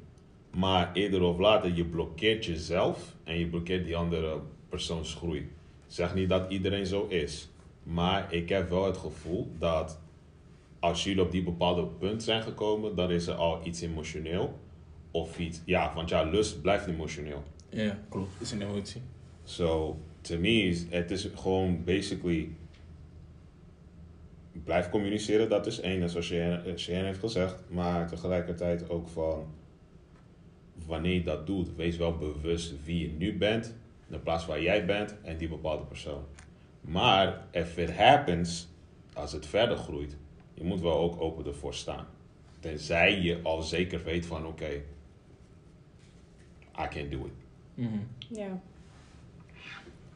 maar 0.56 0.92
eerder 0.92 1.22
of 1.22 1.38
later 1.38 1.74
je 1.74 1.84
blokkeert 1.84 2.44
jezelf 2.44 3.14
en 3.24 3.38
je 3.38 3.46
blokkeert 3.46 3.84
die 3.84 3.96
andere 3.96 4.40
persoons 4.68 5.14
groei. 5.14 5.38
Ik 5.40 5.46
zeg 5.86 6.14
niet 6.14 6.28
dat 6.28 6.50
iedereen 6.52 6.86
zo 6.86 7.06
is, 7.06 7.48
maar 7.82 8.32
ik 8.32 8.48
heb 8.48 8.68
wel 8.70 8.84
het 8.86 8.96
gevoel 8.96 9.50
dat 9.58 10.02
als 10.84 11.04
jullie 11.04 11.22
op 11.22 11.30
die 11.30 11.42
bepaalde 11.42 11.86
punt 11.86 12.22
zijn 12.22 12.42
gekomen, 12.42 12.94
dan 12.94 13.10
is 13.10 13.26
er 13.26 13.34
al 13.34 13.66
iets 13.66 13.80
emotioneel. 13.80 14.58
Of 15.10 15.38
iets, 15.38 15.60
ja, 15.64 15.94
want 15.94 16.08
ja, 16.08 16.22
lust 16.22 16.62
blijft 16.62 16.86
emotioneel. 16.86 17.42
Ja, 17.68 17.98
klopt. 18.08 18.40
Is 18.40 18.50
een 18.50 18.62
emotie. 18.62 19.00
So, 19.44 19.98
to 20.20 20.38
me, 20.38 20.62
is, 20.62 20.86
het 20.90 21.10
is 21.10 21.28
gewoon 21.34 21.84
basically. 21.84 22.48
Blijf 24.64 24.90
communiceren, 24.90 25.48
dat 25.48 25.66
is 25.66 25.80
één, 25.80 26.10
zoals 26.10 26.28
Cheyenne 26.74 27.06
heeft 27.06 27.18
gezegd. 27.18 27.62
Maar 27.68 28.08
tegelijkertijd 28.08 28.90
ook 28.90 29.08
van. 29.08 29.46
Wanneer 30.86 31.14
je 31.14 31.22
dat 31.22 31.46
doet, 31.46 31.76
wees 31.76 31.96
wel 31.96 32.16
bewust 32.16 32.84
wie 32.84 32.98
je 33.00 33.12
nu 33.18 33.38
bent, 33.38 33.74
de 34.06 34.18
plaats 34.18 34.46
waar 34.46 34.62
jij 34.62 34.84
bent 34.84 35.16
en 35.22 35.36
die 35.36 35.48
bepaalde 35.48 35.84
persoon. 35.84 36.24
Maar 36.80 37.46
if 37.50 37.78
it 37.78 37.96
happens, 37.96 38.68
als 39.12 39.32
het 39.32 39.46
verder 39.46 39.76
groeit, 39.76 40.16
je 40.54 40.64
moet 40.64 40.80
wel 40.80 40.98
ook 40.98 41.20
open 41.20 41.46
ervoor 41.46 41.74
staan. 41.74 42.06
Tenzij 42.60 43.20
je 43.20 43.40
al 43.42 43.62
zeker 43.62 44.04
weet 44.04 44.26
van 44.26 44.46
oké, 44.46 44.70
I 46.80 46.88
can 46.88 47.08
do 47.10 47.24
it. 47.26 47.32
Mhm. 47.74 47.98
Ja. 48.28 48.60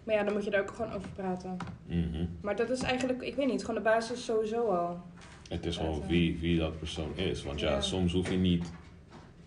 Maar 0.04 0.14
ja, 0.14 0.24
dan 0.24 0.32
moet 0.32 0.44
je 0.44 0.50
er 0.50 0.60
ook 0.60 0.70
gewoon 0.70 0.92
over 0.92 1.08
praten. 1.14 1.56
Mhm. 1.86 2.26
Maar 2.40 2.56
dat 2.56 2.70
is 2.70 2.82
eigenlijk, 2.82 3.22
ik 3.22 3.34
weet 3.34 3.46
niet, 3.46 3.60
gewoon 3.64 3.76
de 3.82 3.88
basis 3.88 4.24
sowieso 4.24 4.66
al. 4.68 5.00
Het 5.48 5.66
is 5.66 5.76
gewoon 5.76 6.06
wie, 6.06 6.38
wie 6.38 6.58
dat 6.58 6.78
persoon 6.78 7.16
is. 7.16 7.42
Want 7.42 7.60
ja, 7.60 7.70
Ja. 7.70 7.80
soms 7.80 8.12
hoef 8.12 8.30
je 8.30 8.36
niet. 8.36 8.72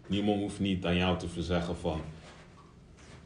Niemand 0.07 0.39
hoeft 0.39 0.59
niet 0.59 0.85
aan 0.85 0.95
jou 0.95 1.17
te 1.17 1.27
verzeggen 1.27 1.75
van. 1.77 2.01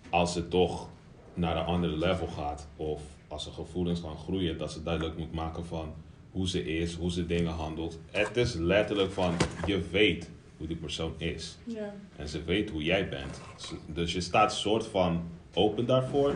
Als 0.09 0.35
het 0.35 0.49
toch 0.49 0.89
naar 1.33 1.57
een 1.57 1.65
andere 1.65 1.97
level 1.97 2.27
gaat. 2.27 2.67
Of 2.75 3.01
als 3.27 3.45
er 3.45 3.51
gevoelens 3.51 3.99
gaan 3.99 4.17
groeien. 4.17 4.57
Dat 4.57 4.71
ze 4.71 4.83
duidelijk 4.83 5.17
moet 5.17 5.33
maken 5.33 5.65
van 5.65 5.93
hoe 6.35 6.47
ze 6.47 6.63
is, 6.65 6.93
hoe 6.93 7.11
ze 7.11 7.25
dingen 7.25 7.51
handelt. 7.51 7.99
Het 8.11 8.37
is 8.37 8.53
letterlijk 8.53 9.11
van 9.11 9.33
je 9.65 9.81
weet 9.91 10.29
hoe 10.57 10.67
die 10.67 10.75
persoon 10.75 11.13
is. 11.17 11.57
Ja. 11.63 11.93
En 12.15 12.27
ze 12.27 12.43
weet 12.43 12.69
hoe 12.69 12.83
jij 12.83 13.09
bent. 13.09 13.41
Dus 13.85 14.13
je 14.13 14.21
staat 14.21 14.53
soort 14.53 14.87
van 14.87 15.23
open 15.53 15.85
daarvoor. 15.85 16.35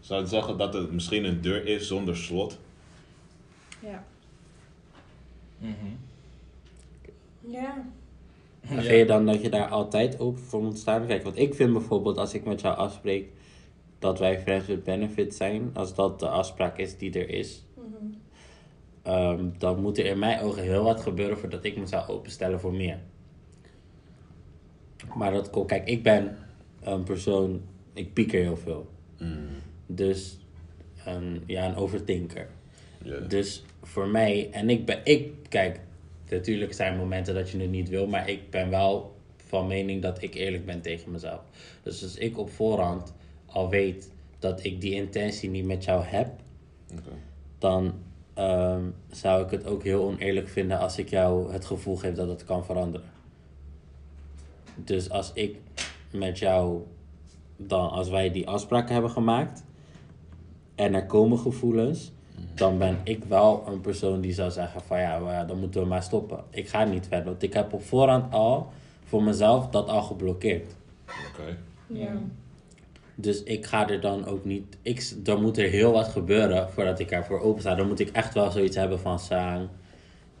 Zou 0.00 0.22
je 0.22 0.28
zeggen 0.28 0.58
dat 0.58 0.74
het 0.74 0.92
misschien 0.92 1.24
een 1.24 1.40
deur 1.40 1.66
is 1.66 1.86
zonder 1.86 2.16
slot? 2.16 2.58
Ja. 3.80 4.04
Mhm. 5.58 5.72
Ja. 7.40 7.84
Vind 8.62 8.86
je 8.86 9.04
dan 9.04 9.26
dat 9.26 9.42
je 9.42 9.48
daar 9.48 9.68
altijd 9.68 10.18
open 10.18 10.42
voor 10.42 10.62
moet 10.62 10.78
staan? 10.78 11.06
Kijk, 11.06 11.22
want 11.22 11.38
ik 11.38 11.54
vind 11.54 11.72
bijvoorbeeld 11.72 12.18
als 12.18 12.34
ik 12.34 12.44
met 12.44 12.60
jou 12.60 12.76
afspreek 12.76 13.28
dat 13.98 14.18
wij 14.18 14.40
friends 14.40 14.66
with 14.66 14.84
benefits 14.84 15.36
zijn, 15.36 15.70
als 15.74 15.94
dat 15.94 16.20
de 16.20 16.28
afspraak 16.28 16.78
is 16.78 16.98
die 16.98 17.12
er 17.12 17.28
is, 17.28 17.62
Mhm. 17.76 18.12
Ehm, 19.02 19.48
dan 19.58 19.80
moet 19.80 19.98
er 19.98 20.04
in 20.04 20.18
mijn 20.18 20.40
ogen 20.40 20.62
heel 20.62 20.84
wat 20.84 21.00
gebeuren 21.00 21.38
voordat 21.38 21.64
ik 21.64 21.76
me 21.76 21.86
zou 21.86 22.08
openstellen 22.08 22.60
voor 22.60 22.74
meer. 22.74 22.98
Maar 25.14 25.32
dat 25.32 25.50
komt, 25.50 25.66
kijk, 25.66 25.88
ik 25.88 26.02
ben 26.02 26.36
een 26.80 27.02
persoon, 27.02 27.60
ik 27.92 28.12
pieker 28.12 28.40
heel 28.40 28.56
veel. 28.56 28.88
Dus 29.86 30.38
een, 31.04 31.42
ja, 31.46 31.68
een 31.68 31.76
overthinker. 31.76 32.48
Dus 33.28 33.64
voor 33.82 34.08
mij, 34.08 34.48
en 34.50 34.70
ik 34.70 34.86
ben, 34.86 35.00
ik, 35.04 35.32
kijk, 35.48 35.80
natuurlijk 36.30 36.72
zijn 36.72 36.96
momenten 36.96 37.34
dat 37.34 37.50
je 37.50 37.58
het 37.58 37.70
niet 37.70 37.88
wil, 37.88 38.06
maar 38.06 38.28
ik 38.28 38.50
ben 38.50 38.70
wel 38.70 39.16
van 39.36 39.66
mening 39.66 40.02
dat 40.02 40.22
ik 40.22 40.34
eerlijk 40.34 40.66
ben 40.66 40.80
tegen 40.80 41.10
mezelf. 41.10 41.40
Dus 41.82 42.02
als 42.02 42.16
ik 42.16 42.38
op 42.38 42.50
voorhand 42.50 43.14
al 43.46 43.68
weet 43.68 44.10
dat 44.38 44.64
ik 44.64 44.80
die 44.80 44.94
intentie 44.94 45.50
niet 45.50 45.64
met 45.64 45.84
jou 45.84 46.04
heb, 46.04 46.28
dan 47.58 47.94
ehm, 48.34 48.82
zou 49.10 49.44
ik 49.44 49.50
het 49.50 49.66
ook 49.66 49.82
heel 49.82 50.04
oneerlijk 50.04 50.48
vinden 50.48 50.78
als 50.78 50.98
ik 50.98 51.08
jou 51.08 51.52
het 51.52 51.64
gevoel 51.64 51.96
geef 51.96 52.14
dat 52.14 52.28
het 52.28 52.44
kan 52.44 52.64
veranderen. 52.64 53.10
Dus 54.74 55.10
als 55.10 55.30
ik 55.34 55.56
met 56.10 56.38
jou, 56.38 56.82
dan 57.56 57.90
als 57.90 58.08
wij 58.08 58.30
die 58.30 58.48
afspraken 58.48 58.92
hebben 58.92 59.10
gemaakt 59.10 59.64
en 60.74 60.94
er 60.94 61.06
komen 61.06 61.38
gevoelens, 61.38 62.12
dan 62.54 62.78
ben 62.78 62.98
ik 63.02 63.24
wel 63.24 63.64
een 63.66 63.80
persoon 63.80 64.20
die 64.20 64.32
zou 64.32 64.50
zeggen 64.50 64.80
van 64.80 65.00
ja, 65.00 65.18
maar 65.18 65.46
dan 65.46 65.58
moeten 65.58 65.80
we 65.80 65.86
maar 65.86 66.02
stoppen. 66.02 66.44
Ik 66.50 66.68
ga 66.68 66.84
niet 66.84 67.06
verder, 67.06 67.26
want 67.26 67.42
ik 67.42 67.52
heb 67.52 67.72
op 67.72 67.82
voorhand 67.82 68.32
al 68.32 68.72
voor 69.04 69.22
mezelf 69.22 69.68
dat 69.68 69.88
al 69.88 70.02
geblokkeerd. 70.02 70.74
Oké. 71.06 71.58
Ja. 71.86 72.20
Dus 73.14 73.42
ik 73.42 73.66
ga 73.66 73.88
er 73.88 74.00
dan 74.00 74.24
ook 74.24 74.44
niet. 74.44 74.78
Ik, 74.82 75.12
dan 75.16 75.42
moet 75.42 75.58
er 75.58 75.68
heel 75.68 75.92
wat 75.92 76.08
gebeuren 76.08 76.70
voordat 76.70 76.98
ik 76.98 77.10
ervoor 77.10 77.40
open 77.40 77.60
sta. 77.60 77.74
Dan 77.74 77.86
moet 77.86 78.00
ik 78.00 78.08
echt 78.08 78.34
wel 78.34 78.50
zoiets 78.50 78.76
hebben 78.76 79.00
van. 79.00 79.20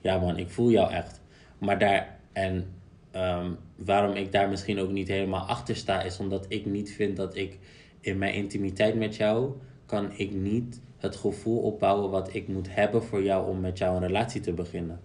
Ja 0.00 0.18
man, 0.18 0.38
ik 0.38 0.50
voel 0.50 0.70
jou 0.70 0.92
echt. 0.92 1.20
Maar 1.58 1.78
daar. 1.78 2.18
En 2.32 2.66
ehm, 3.10 3.50
waarom 3.76 4.14
ik 4.14 4.32
daar 4.32 4.48
misschien 4.48 4.78
ook 4.78 4.90
niet 4.90 5.08
helemaal 5.08 5.46
achter 5.46 5.76
sta, 5.76 6.02
is 6.02 6.18
omdat 6.18 6.46
ik 6.48 6.66
niet 6.66 6.92
vind 6.92 7.16
dat 7.16 7.36
ik 7.36 7.58
in 8.00 8.18
mijn 8.18 8.34
intimiteit 8.34 8.94
met 8.94 9.16
jou. 9.16 9.52
kan 9.86 10.12
ik 10.16 10.32
niet 10.32 10.80
het 10.98 11.16
gevoel 11.16 11.58
opbouwen 11.58 12.10
wat 12.10 12.34
ik 12.34 12.48
moet 12.48 12.74
hebben 12.74 13.02
voor 13.02 13.22
jou 13.22 13.48
om 13.48 13.60
met 13.60 13.78
jou 13.78 13.96
een 13.96 14.06
relatie 14.06 14.40
te 14.40 14.52
beginnen. 14.52 15.00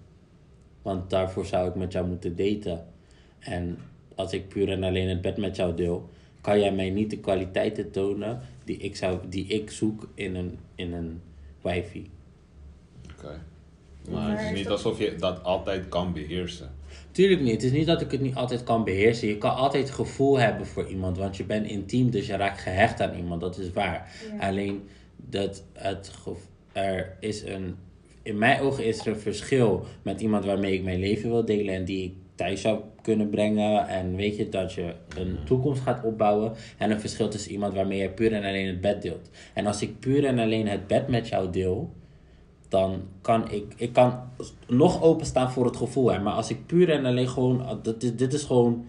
Want 0.82 1.10
daarvoor 1.10 1.46
zou 1.46 1.70
ik 1.70 1.76
met 1.76 1.92
jou 1.92 2.08
moeten 2.08 2.36
daten. 2.36 2.86
En 3.40 3.78
als 4.16 4.34
ik 4.34 4.48
puur 4.48 4.70
en 4.70 4.84
alleen 4.84 5.10
het 5.10 5.22
bed 5.22 5.38
met 5.38 5.56
jou 5.56 5.76
deel, 5.76 6.10
kan 6.48 6.60
jij 6.60 6.72
mij 6.72 6.90
niet 6.90 7.10
de 7.10 7.18
kwaliteiten 7.20 7.92
tonen 7.92 8.42
die 8.64 8.78
ik, 8.78 8.96
zou, 8.96 9.20
die 9.30 9.46
ik 9.48 9.72
zoek 9.72 10.08
in 10.14 10.36
een, 10.36 10.58
in 10.76 10.94
een 10.94 11.22
wifi. 11.62 12.10
Oké. 13.18 13.42
Maar 14.12 14.32
het 14.32 14.50
is 14.50 14.56
niet 14.56 14.64
dat- 14.64 14.74
alsof 14.74 15.00
je 15.00 15.16
dat 15.16 15.44
altijd 15.44 15.90
kan 15.90 16.14
beheersen. 16.14 16.72
Tuurlijk 17.12 17.42
niet. 17.42 17.52
Het 17.52 17.64
is 17.64 17.72
niet 17.72 17.86
dat 17.86 18.02
ik 18.02 18.12
het 18.12 18.22
niet 18.22 18.36
altijd 18.36 18.64
kan 18.64 18.84
beheersen. 18.84 19.28
Je 19.28 19.38
kan 19.38 19.56
altijd 19.56 19.90
gevoel 19.90 20.40
hebben 20.40 20.68
voor 20.68 20.88
iemand, 20.88 21.18
want 21.18 21.38
je 21.38 21.44
bent 21.44 21.68
intiem, 21.68 22.10
dus 22.10 22.28
je 22.28 22.36
raakt 22.36 22.60
gehecht 22.62 23.02
aan 23.02 23.16
iemand. 23.16 23.42
Dat 23.42 23.58
is 23.58 23.72
waar. 23.72 24.12
Ja. 24.40 24.48
Alleen 24.48 24.88
dat 25.16 25.64
het 25.74 26.12
er 26.72 27.18
is 27.20 27.44
een. 27.44 27.76
In 28.22 28.38
mijn 28.38 28.60
ogen 28.62 28.86
is 28.86 29.00
er 29.00 29.08
een 29.08 29.20
verschil 29.20 29.86
met 30.02 30.22
iemand 30.22 30.46
waarmee 30.46 30.74
ik 30.74 30.84
mijn 30.84 31.00
leven 31.00 31.30
wil 31.30 31.46
delen 31.46 31.74
en 31.76 31.86
die 31.86 32.04
ik 32.04 32.14
thuis 32.38 32.62
zou 32.62 32.80
kunnen 33.02 33.30
brengen. 33.30 33.88
En 33.88 34.16
weet 34.16 34.38
je 34.38 34.50
dat 34.50 34.74
je 34.74 34.94
een 35.18 35.38
toekomst 35.46 35.82
gaat 35.82 36.04
opbouwen. 36.04 36.54
En 36.78 36.92
een 36.92 37.00
verschil 37.00 37.30
tussen 37.30 37.52
iemand 37.52 37.74
waarmee 37.74 38.00
je 38.00 38.10
puur 38.10 38.34
en 38.34 38.44
alleen 38.44 38.68
het 38.68 38.82
bed 38.82 39.02
deelt. 39.02 39.30
En 39.54 39.66
als 39.66 39.82
ik 39.82 40.00
puur 40.00 40.26
en 40.26 40.40
alleen 40.40 40.68
het 40.68 40.88
bed 40.88 41.08
met 41.08 41.28
jou 41.28 41.50
deel, 41.50 41.94
dan 42.70 43.02
kan 43.22 43.52
ik, 43.52 43.74
ik 43.78 43.94
kan 43.94 44.20
nog 44.68 45.02
openstaan 45.02 45.52
voor 45.52 45.66
het 45.66 45.78
gevoel. 45.78 46.12
Hè, 46.12 46.20
maar 46.20 46.34
als 46.34 46.50
ik 46.50 46.66
puur 46.66 46.90
en 46.90 47.06
alleen 47.06 47.30
gewoon, 47.30 47.80
dit 47.84 48.04
is, 48.04 48.16
dit 48.16 48.34
is 48.34 48.44
gewoon 48.44 48.86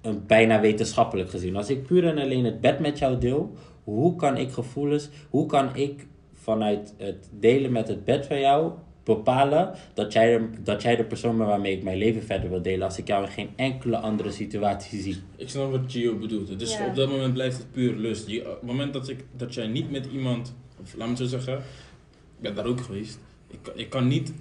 een 0.00 0.26
bijna 0.26 0.60
wetenschappelijk 0.60 1.30
gezien. 1.30 1.56
Als 1.56 1.70
ik 1.70 1.86
puur 1.86 2.06
en 2.06 2.18
alleen 2.18 2.44
het 2.44 2.60
bed 2.60 2.78
met 2.78 2.98
jou 2.98 3.18
deel, 3.18 3.52
hoe 3.84 4.16
kan 4.16 4.36
ik 4.36 4.52
gevoelens, 4.52 5.08
hoe 5.30 5.46
kan 5.46 5.76
ik 5.76 6.06
vanuit 6.32 6.94
het 6.98 7.30
delen 7.38 7.72
met 7.72 7.88
het 7.88 8.04
bed 8.04 8.26
van 8.26 8.40
jou 8.40 8.72
bepalen 9.04 9.74
dat 9.94 10.12
jij, 10.12 10.38
de, 10.38 10.48
dat 10.62 10.82
jij 10.82 10.96
de 10.96 11.04
persoon 11.04 11.36
bent 11.36 11.48
waarmee 11.48 11.76
ik 11.76 11.82
mijn 11.82 11.98
leven 11.98 12.22
verder 12.22 12.50
wil 12.50 12.62
delen 12.62 12.86
als 12.86 12.98
ik 12.98 13.06
jou 13.06 13.24
in 13.24 13.30
geen 13.30 13.50
enkele 13.56 13.96
andere 13.96 14.30
situatie 14.30 15.00
zie. 15.00 15.16
Ik 15.36 15.48
snap 15.48 15.70
wat 15.70 15.80
Gio 15.86 16.16
bedoelt. 16.18 16.58
Dus 16.58 16.78
op 16.88 16.94
dat 16.94 17.08
moment 17.10 17.32
blijft 17.34 17.58
het 17.58 17.72
puur 17.72 17.96
lust. 17.96 18.28
Je, 18.28 18.40
op 18.40 18.54
het 18.54 18.62
moment 18.62 18.92
dat, 18.92 19.08
ik, 19.08 19.24
dat 19.36 19.54
jij 19.54 19.66
niet 19.66 19.90
met 19.90 20.06
iemand, 20.12 20.54
of 20.82 20.94
laat 20.94 21.06
me 21.08 21.12
het 21.14 21.22
zo 21.30 21.38
zeggen, 21.38 21.56
ik 22.36 22.40
ben 22.40 22.54
daar 22.54 22.66
ook 22.66 22.80
geweest. 22.80 23.18
Ik, 23.50 23.58
kan- 23.62 23.78
ik 23.78 23.90
kan 23.90 24.08
niet 24.08 24.32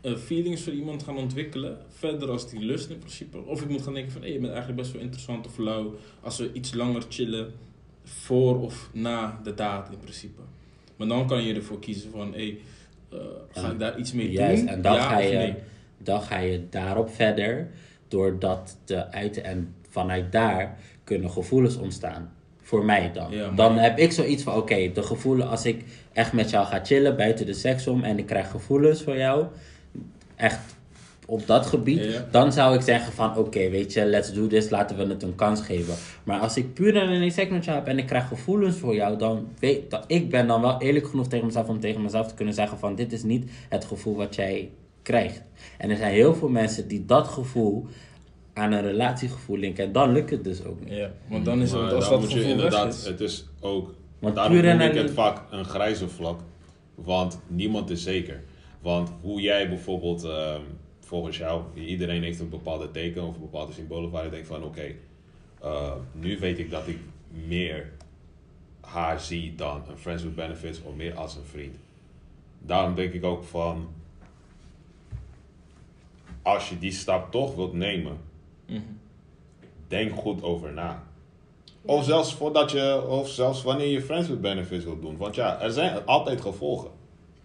eh, 0.00 0.16
feelings 0.16 0.62
voor 0.62 0.72
iemand 0.72 1.02
gaan 1.02 1.16
ontwikkelen, 1.16 1.78
verder 1.88 2.30
als 2.30 2.50
die 2.50 2.60
lust 2.60 2.90
in 2.90 2.98
principe. 2.98 3.38
Of 3.44 3.62
ik 3.62 3.68
moet 3.68 3.82
gaan 3.82 3.94
denken 3.94 4.12
van, 4.12 4.22
hé, 4.22 4.28
je 4.28 4.38
bent 4.38 4.52
eigenlijk 4.52 4.80
best 4.80 4.92
wel 4.92 5.02
interessant 5.02 5.46
of 5.46 5.58
lauw. 5.58 5.94
Als 6.20 6.38
we 6.38 6.50
iets 6.52 6.74
langer 6.74 7.02
chillen, 7.08 7.52
voor 8.04 8.60
of 8.60 8.90
na 8.92 9.40
de 9.44 9.54
daad 9.54 9.90
in 9.92 9.98
principe. 9.98 10.40
Maar 10.96 11.08
dan 11.08 11.26
kan 11.26 11.42
je 11.42 11.54
ervoor 11.54 11.78
kiezen 11.78 12.10
van, 12.10 12.32
hé, 12.34 12.58
eh, 13.10 13.18
ga 13.50 13.70
ik 13.70 13.78
daar 13.78 13.98
iets 13.98 14.12
mee 14.12 14.30
Juist, 14.30 14.60
doen? 14.60 14.68
en 14.74 14.82
dan, 14.82 14.94
ja 14.94 15.08
ga 15.08 15.18
je, 15.18 15.36
nee? 15.36 15.54
dan 15.98 16.20
ga 16.22 16.38
je 16.38 16.66
daarop 16.70 17.14
verder, 17.14 17.68
door 18.08 18.38
dat 18.38 18.76
te 18.84 19.10
uiten. 19.10 19.44
En 19.44 19.74
vanuit 19.88 20.32
daar 20.32 20.76
kunnen 21.04 21.30
gevoelens 21.30 21.76
ontstaan. 21.76 22.32
Voor 22.62 22.84
mij 22.84 23.12
dan. 23.12 23.30
Ja, 23.30 23.50
Dan 23.50 23.78
heb 23.78 23.98
ik 23.98 24.12
zoiets 24.12 24.42
van: 24.42 24.54
oké, 24.54 24.92
de 24.92 25.02
gevoelens, 25.02 25.50
als 25.50 25.64
ik 25.64 25.84
echt 26.12 26.32
met 26.32 26.50
jou 26.50 26.66
ga 26.66 26.84
chillen 26.84 27.16
buiten 27.16 27.46
de 27.46 27.54
seks 27.54 27.86
om 27.86 28.04
en 28.04 28.18
ik 28.18 28.26
krijg 28.26 28.50
gevoelens 28.50 29.02
voor 29.02 29.16
jou, 29.16 29.46
echt 30.36 30.75
op 31.28 31.46
dat 31.46 31.66
gebied, 31.66 32.04
Ja, 32.04 32.10
ja. 32.10 32.26
dan 32.30 32.52
zou 32.52 32.74
ik 32.74 32.80
zeggen: 32.80 33.12
van 33.12 33.36
oké, 33.36 33.70
weet 33.70 33.92
je, 33.92 34.04
let's 34.04 34.32
do 34.32 34.46
this, 34.46 34.70
laten 34.70 34.96
we 34.96 35.06
het 35.06 35.22
een 35.22 35.34
kans 35.34 35.60
geven. 35.60 35.94
Maar 36.24 36.40
als 36.40 36.56
ik 36.56 36.74
puur 36.74 36.96
en 36.96 37.08
alleen 37.08 37.30
seks 37.32 37.50
met 37.50 37.64
jou 37.64 37.76
heb 37.78 37.86
en 37.86 37.98
ik 37.98 38.06
krijg 38.06 38.28
gevoelens 38.28 38.76
voor 38.76 38.94
jou, 38.94 39.18
dan 39.18 39.48
weet 39.58 39.90
dat 39.90 40.04
ik 40.06 40.30
ben 40.30 40.46
dan 40.46 40.60
wel 40.60 40.80
eerlijk 40.80 41.06
genoeg 41.06 41.26
tegen 41.28 41.46
mezelf 41.46 41.68
om 41.68 41.80
tegen 41.80 42.02
mezelf 42.02 42.26
te 42.26 42.34
kunnen 42.34 42.54
zeggen: 42.54 42.78
van 42.78 42.94
dit 42.94 43.12
is 43.12 43.22
niet 43.22 43.50
het 43.68 43.84
gevoel 43.84 44.16
wat 44.16 44.34
jij 44.34 44.70
krijgt. 45.02 45.42
En 45.78 45.90
er 45.90 45.96
zijn 45.96 46.12
heel 46.12 46.34
veel 46.34 46.48
mensen 46.48 46.88
die 46.88 47.04
dat 47.04 47.28
gevoel 47.28 47.86
aan 48.54 48.72
een 48.72 48.82
relatiegevoel 48.82 49.56
linken. 49.58 49.84
En 49.84 49.92
dan 49.92 50.12
lukt 50.12 50.30
het 50.30 50.44
dus 50.44 50.64
ook 50.64 50.80
niet. 50.84 50.94
Ja, 50.94 51.10
want 51.28 51.44
dan 51.44 51.62
is 51.62 51.72
het, 51.72 51.80
Maar 51.80 51.94
als 51.94 52.08
dat 52.08 52.20
moet 52.20 52.32
je 52.32 52.42
inderdaad, 52.42 52.94
is. 52.94 53.04
het 53.06 53.20
is 53.20 53.46
ook, 53.60 53.94
Want 54.18 54.34
daarom 54.34 54.52
puur 54.54 54.68
en 54.68 54.78
noem 54.78 54.86
ik 54.86 54.94
het 54.94 55.10
vaak 55.10 55.42
een 55.50 55.64
grijze 55.64 56.08
vlak, 56.08 56.40
want 56.94 57.38
niemand 57.46 57.90
is 57.90 58.02
zeker. 58.02 58.42
Want 58.80 59.10
hoe 59.20 59.40
jij 59.40 59.68
bijvoorbeeld, 59.68 60.24
ehm, 60.24 60.60
volgens 61.06 61.36
jou, 61.36 61.62
iedereen 61.74 62.22
heeft 62.22 62.40
een 62.40 62.48
bepaalde 62.48 62.90
teken 62.90 63.22
of 63.22 63.38
bepaalde 63.38 63.72
symbolen 63.72 64.10
waar 64.10 64.24
je 64.24 64.30
denkt 64.30 64.46
van 64.46 64.64
oké, 64.64 64.94
eh, 65.60 65.92
nu 66.12 66.38
weet 66.38 66.58
ik 66.58 66.70
dat 66.70 66.86
ik 66.86 66.98
meer 67.46 67.92
haar 68.80 69.20
zie 69.20 69.54
dan 69.54 69.82
een 69.88 69.96
friends 69.96 70.22
with 70.22 70.34
benefits 70.34 70.82
of 70.82 70.94
meer 70.94 71.14
als 71.14 71.36
een 71.36 71.44
vriend. 71.44 71.76
Daarom 72.58 72.94
denk 72.94 73.12
ik 73.12 73.24
ook 73.24 73.44
van, 73.44 73.88
als 76.42 76.68
je 76.68 76.78
die 76.78 76.92
stap 76.92 77.30
toch 77.30 77.54
wilt 77.54 77.72
nemen, 77.72 78.16
Mhm. 78.66 78.80
denk 79.88 80.12
goed 80.12 80.42
over 80.42 80.72
na. 80.72 81.04
Of 81.82 82.04
zelfs 82.04 82.34
voordat 82.34 82.70
je, 82.70 83.02
of 83.08 83.28
zelfs 83.28 83.62
wanneer 83.62 83.86
je 83.86 84.02
friends 84.02 84.28
with 84.28 84.40
benefits 84.40 84.84
wilt 84.84 85.00
doen. 85.00 85.16
Want 85.16 85.34
ja, 85.34 85.60
er 85.60 85.70
zijn 85.70 86.04
altijd 86.06 86.40
gevolgen. 86.40 86.90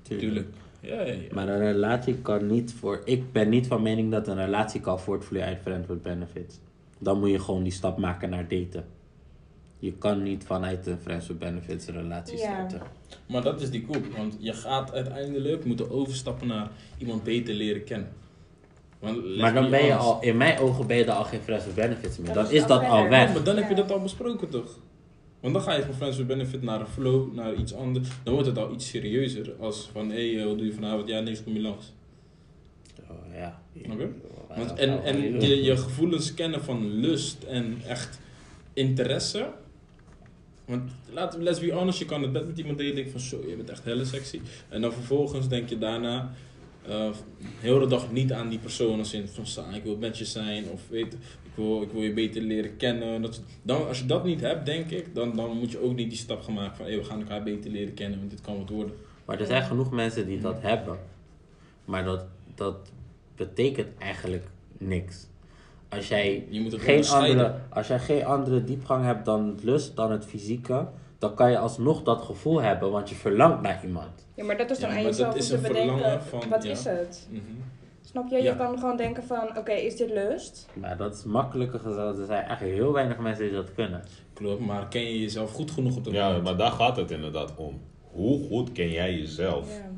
Tuurlijk. 0.02 0.48
Ja, 0.82 1.02
ja. 1.02 1.16
Maar 1.32 1.48
een 1.48 1.60
relatie 1.60 2.16
kan 2.16 2.48
niet 2.48 2.74
voor. 2.80 3.02
Ik 3.06 3.32
ben 3.32 3.50
niet 3.50 3.68
van 3.68 3.82
mening 3.82 4.12
dat 4.12 4.28
een 4.28 4.36
relatie 4.36 4.82
kan 4.82 5.00
voortvloeien 5.00 5.46
uit 5.48 5.60
friends 5.62 5.88
with 5.88 6.02
benefits. 6.02 6.60
Dan 6.98 7.20
moet 7.20 7.30
je 7.30 7.40
gewoon 7.40 7.64
die 7.64 7.72
stap 7.72 7.98
maken 7.98 8.30
naar 8.30 8.48
daten. 8.48 8.86
Je 9.80 9.94
kan 9.94 10.24
niet 10.24 10.44
vanuit 10.44 10.88
een 10.88 10.98
friends 11.02 11.28
with 11.28 11.40
benefits 11.40 11.88
een 11.88 11.94
relatie 11.94 12.38
Ja. 12.38 12.44
starten. 12.44 12.82
Maar 13.26 13.42
dat 13.42 13.62
is 13.62 13.70
die 13.70 13.86
koop, 13.86 14.06
want 14.18 14.36
je 14.40 14.54
gaat 14.54 14.94
uiteindelijk 14.94 15.66
moeten 15.66 15.92
overstappen 15.92 16.48
naar 16.48 16.70
iemand 16.98 17.24
beter 17.24 17.54
leren 17.54 17.84
kennen. 17.84 18.10
Want 19.00 19.38
Maar 19.38 19.54
dan 19.54 19.70
ben 19.70 19.86
je 19.86 19.96
al, 19.96 20.22
in 20.22 20.38
mijn 20.38 20.60
ogen 20.60 20.88
ben 20.88 20.98
je 20.98 21.06
dan 21.06 21.16
al 21.18 21.24
geen 21.24 21.42
friends 21.42 21.66
with 21.66 21.76
benefits 21.76 22.18
meer. 22.18 22.34
Dat 22.34 22.44
Dan 22.46 22.54
is 22.54 22.66
dat 22.66 22.84
al 22.84 23.04
Ja, 23.04 23.10
weg. 23.10 23.34
maar 23.34 23.44
dan 23.44 23.56
heb 23.58 23.70
je 23.70 23.76
dat 23.76 23.92
al 23.92 24.02
besproken 24.02 24.50
toch? 24.50 24.78
Want 25.42 25.54
dan 25.54 25.64
ga 25.64 25.74
je 25.74 25.84
van 25.84 25.94
Friends 25.94 26.18
with 26.18 26.28
Benefit 26.28 26.62
naar 26.62 26.80
een 26.80 26.88
flow, 26.88 27.34
naar 27.34 27.54
iets 27.54 27.74
anders. 27.74 28.08
Dan 28.24 28.34
wordt 28.34 28.48
het 28.48 28.58
al 28.58 28.74
iets 28.74 28.88
serieuzer. 28.88 29.54
Als 29.60 29.90
van, 29.92 30.10
hé, 30.10 30.36
hey, 30.36 30.46
wat 30.46 30.58
doe 30.58 30.68
je 30.68 30.74
vanavond? 30.74 31.08
Ja, 31.08 31.20
niks, 31.20 31.44
kom 31.44 31.54
je 31.54 31.62
langs. 31.62 31.94
Oh, 33.10 33.36
ja. 33.36 33.62
Oké. 33.92 34.04
Ja, 34.50 34.56
Want, 34.56 34.70
dat 34.70 34.78
en 34.78 35.04
en 35.04 35.42
je, 35.42 35.64
je 35.64 35.78
gevoelens 35.78 36.34
kennen 36.34 36.64
van 36.64 36.94
lust 36.94 37.44
en 37.44 37.82
echt 37.88 38.20
interesse. 38.74 39.50
Want 40.66 40.92
we, 41.14 41.44
let's 41.44 41.60
be 41.60 41.72
honest, 41.72 42.00
je 42.00 42.06
kan 42.06 42.22
het 42.22 42.32
bed 42.32 42.48
met 42.48 42.58
iemand 42.58 42.78
delen. 42.78 42.96
Denk 42.96 43.10
van, 43.10 43.20
zo, 43.20 43.44
je 43.48 43.56
bent 43.56 43.70
echt 43.70 43.84
helle 43.84 44.06
sexy. 44.06 44.40
En 44.70 44.82
dan 44.82 44.94
vervolgens 44.94 45.48
denk 45.48 45.70
je 45.70 45.78
daarna, 45.78 46.34
eh 46.88 47.10
heel 47.60 47.80
de 47.80 47.88
dag 47.88 48.12
niet 48.12 48.34
aan 48.34 48.50
die 48.50 48.60
persoon 48.60 49.00
als 49.00 49.14
in 49.14 49.28
van, 49.28 49.46
sa, 49.46 49.70
ik 49.74 49.84
wil 49.84 49.98
met 49.98 50.18
je 50.18 50.26
zijn. 50.26 50.70
Of 50.70 50.82
weet, 50.90 51.14
ik 51.44 51.52
wil, 51.56 51.82
ik 51.82 51.92
wil 51.92 52.02
je 52.02 52.14
beter 52.14 52.42
leren 52.42 52.78
kennen. 52.78 53.22
Dat, 53.22 53.42
dan, 53.62 53.88
als 53.88 54.00
je 54.00 54.06
dat 54.06 54.24
niet 54.24 54.42
hebt, 54.42 54.66
denk 54.66 54.90
ik, 54.90 55.16
dan, 55.16 55.36
dan 55.36 55.58
moet 55.58 55.72
je 55.72 55.82
ook 55.82 55.96
niet 55.96 56.10
die 56.10 56.20
stap 56.20 56.42
gaan 56.42 56.54
maken 56.54 56.76
van, 56.76 56.86
hey, 56.86 56.98
we 56.98 57.04
gaan 57.04 57.20
elkaar 57.20 57.44
beter 57.44 57.72
leren 57.72 57.94
kennen, 57.94 58.20
want 58.20 58.32
dit 58.32 58.42
kan 58.42 58.58
wat 58.58 58.70
worden. 58.70 58.94
Maar 59.26 59.40
er 59.40 59.46
zijn 59.46 59.64
genoeg 59.64 59.92
mensen 59.92 60.26
die 60.26 60.40
dat 60.40 60.62
hebben. 60.62 61.00
Maar 61.86 62.04
dat, 62.04 62.26
dat 62.56 62.76
betekent 63.36 63.88
eigenlijk 63.98 64.46
niks. 64.78 65.28
Als 65.90 66.08
jij, 66.08 66.46
Je 66.50 66.62
moet 66.62 66.82
geen 66.82 67.06
andere, 67.08 67.56
als 67.70 67.88
jij 67.88 68.00
geen 68.00 68.26
andere 68.26 68.64
diepgang 68.64 69.06
hebt 69.06 69.26
dan 69.26 69.48
het 69.48 69.64
lust, 69.64 69.96
dan 69.96 70.12
het 70.12 70.26
fysieke, 70.26 70.88
dan 71.22 71.36
kan 71.36 71.52
je 71.52 71.58
alsnog 71.58 72.04
dat 72.04 72.22
gevoel 72.22 72.62
hebben, 72.62 72.92
want 72.92 73.10
je 73.10 73.16
verlangt 73.16 73.62
naar 73.62 73.80
iemand. 73.86 74.28
Ja, 74.36 74.44
maar 74.44 74.58
dat 74.58 74.70
is 74.70 74.80
dan 74.80 74.90
Ja, 74.90 74.96
aan 74.96 75.02
maar 75.04 75.12
dat 75.12 75.20
jezelf 75.20 75.34
om 75.34 75.40
is 75.40 75.48
te 75.48 75.56
een 75.56 75.62
bedenken, 75.62 76.22
van- 76.24 76.50
wat 76.50 76.64
ja. 76.64 76.70
is 76.72 76.84
het? 76.84 77.28
Mhm. 77.30 77.42
Snap 78.02 78.30
je? 78.30 78.36
Je 78.36 78.44
Ja. 78.44 78.54
kan 78.56 78.80
gewoon 78.80 78.98
denken 78.98 79.24
van, 79.24 79.58
oké, 79.58 79.72
is 79.72 79.96
dit 79.96 80.10
lust? 80.10 80.70
Maar 80.74 80.98
dat 80.98 81.14
is 81.16 81.24
makkelijker 81.24 81.80
gezegd. 81.80 82.18
Er 82.18 82.26
zijn 82.26 82.46
echt 82.48 82.60
heel 82.60 82.92
weinig 82.94 83.18
mensen 83.18 83.44
die 83.44 83.54
dat 83.54 83.74
kunnen. 83.74 84.04
Klopt, 84.34 84.66
maar 84.66 84.88
ken 84.88 85.02
je 85.02 85.20
jezelf 85.20 85.52
goed 85.52 85.72
genoeg 85.72 85.96
op 85.98 86.04
dat 86.04 86.14
Ja, 86.14 86.26
moment? 86.28 86.44
maar 86.44 86.58
daar 86.58 86.72
gaat 86.72 86.98
het 86.98 87.12
inderdaad 87.12 87.56
om. 87.56 87.82
Hoe 88.12 88.48
goed 88.48 88.72
ken 88.72 88.90
jij 88.90 89.14
jezelf? 89.18 89.78
Ja. 89.78 89.90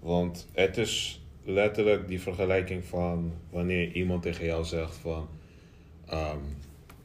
Want 0.00 0.48
het 0.52 0.76
is 0.76 1.22
letterlijk 1.44 2.08
die 2.08 2.20
vergelijking 2.20 2.84
van 2.84 3.32
wanneer 3.50 3.92
iemand 3.92 4.22
tegen 4.22 4.44
jou 4.44 4.64
zegt 4.64 4.96
van... 4.96 5.28
Um, 6.12 6.56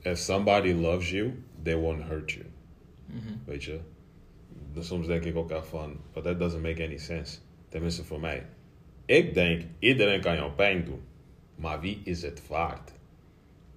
if 0.02 0.18
somebody 0.18 0.74
loves 0.74 1.10
you, 1.12 1.44
they 1.64 1.76
won't 1.76 2.04
hurt 2.04 2.32
you. 2.32 2.46
Mhm. 3.10 3.34
Weet 3.46 3.64
je? 3.64 3.80
Dus 4.74 4.88
soms 4.88 5.08
denk 5.08 5.24
ik 5.24 5.36
ook 5.36 5.52
echt 5.52 5.68
van, 5.68 5.98
but 6.14 6.24
that 6.24 6.40
doesn't 6.40 6.62
make 6.64 6.84
any 6.84 6.98
sense. 6.98 7.38
Tenminste 7.70 8.04
voor 8.04 8.20
mij. 8.20 8.46
Ik 9.06 9.34
denk, 9.34 9.64
iedereen 9.80 10.22
kan 10.22 10.36
jou 10.36 10.52
pijn 10.52 10.86
doen. 10.86 11.02
Maar 11.56 11.80
wie 11.80 12.02
is 12.04 12.22
het 12.22 12.48
waard? 12.48 12.92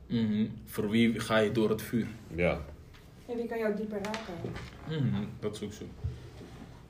Mhm. 0.07 0.47
Voor 0.65 0.91
wie 0.91 1.21
ga 1.21 1.39
je 1.39 1.53
door 1.53 1.71
het 1.71 1.83
vuur? 1.83 2.07
Ja. 2.35 2.61
En 3.29 3.37
wie 3.37 3.47
kan 3.47 3.59
jou 3.59 3.77
dieper 3.77 3.99
raken? 4.03 4.35
Mhm, 4.89 5.25
Dat 5.41 5.55
is 5.55 5.63
ook 5.63 5.73
zo. 5.73 5.85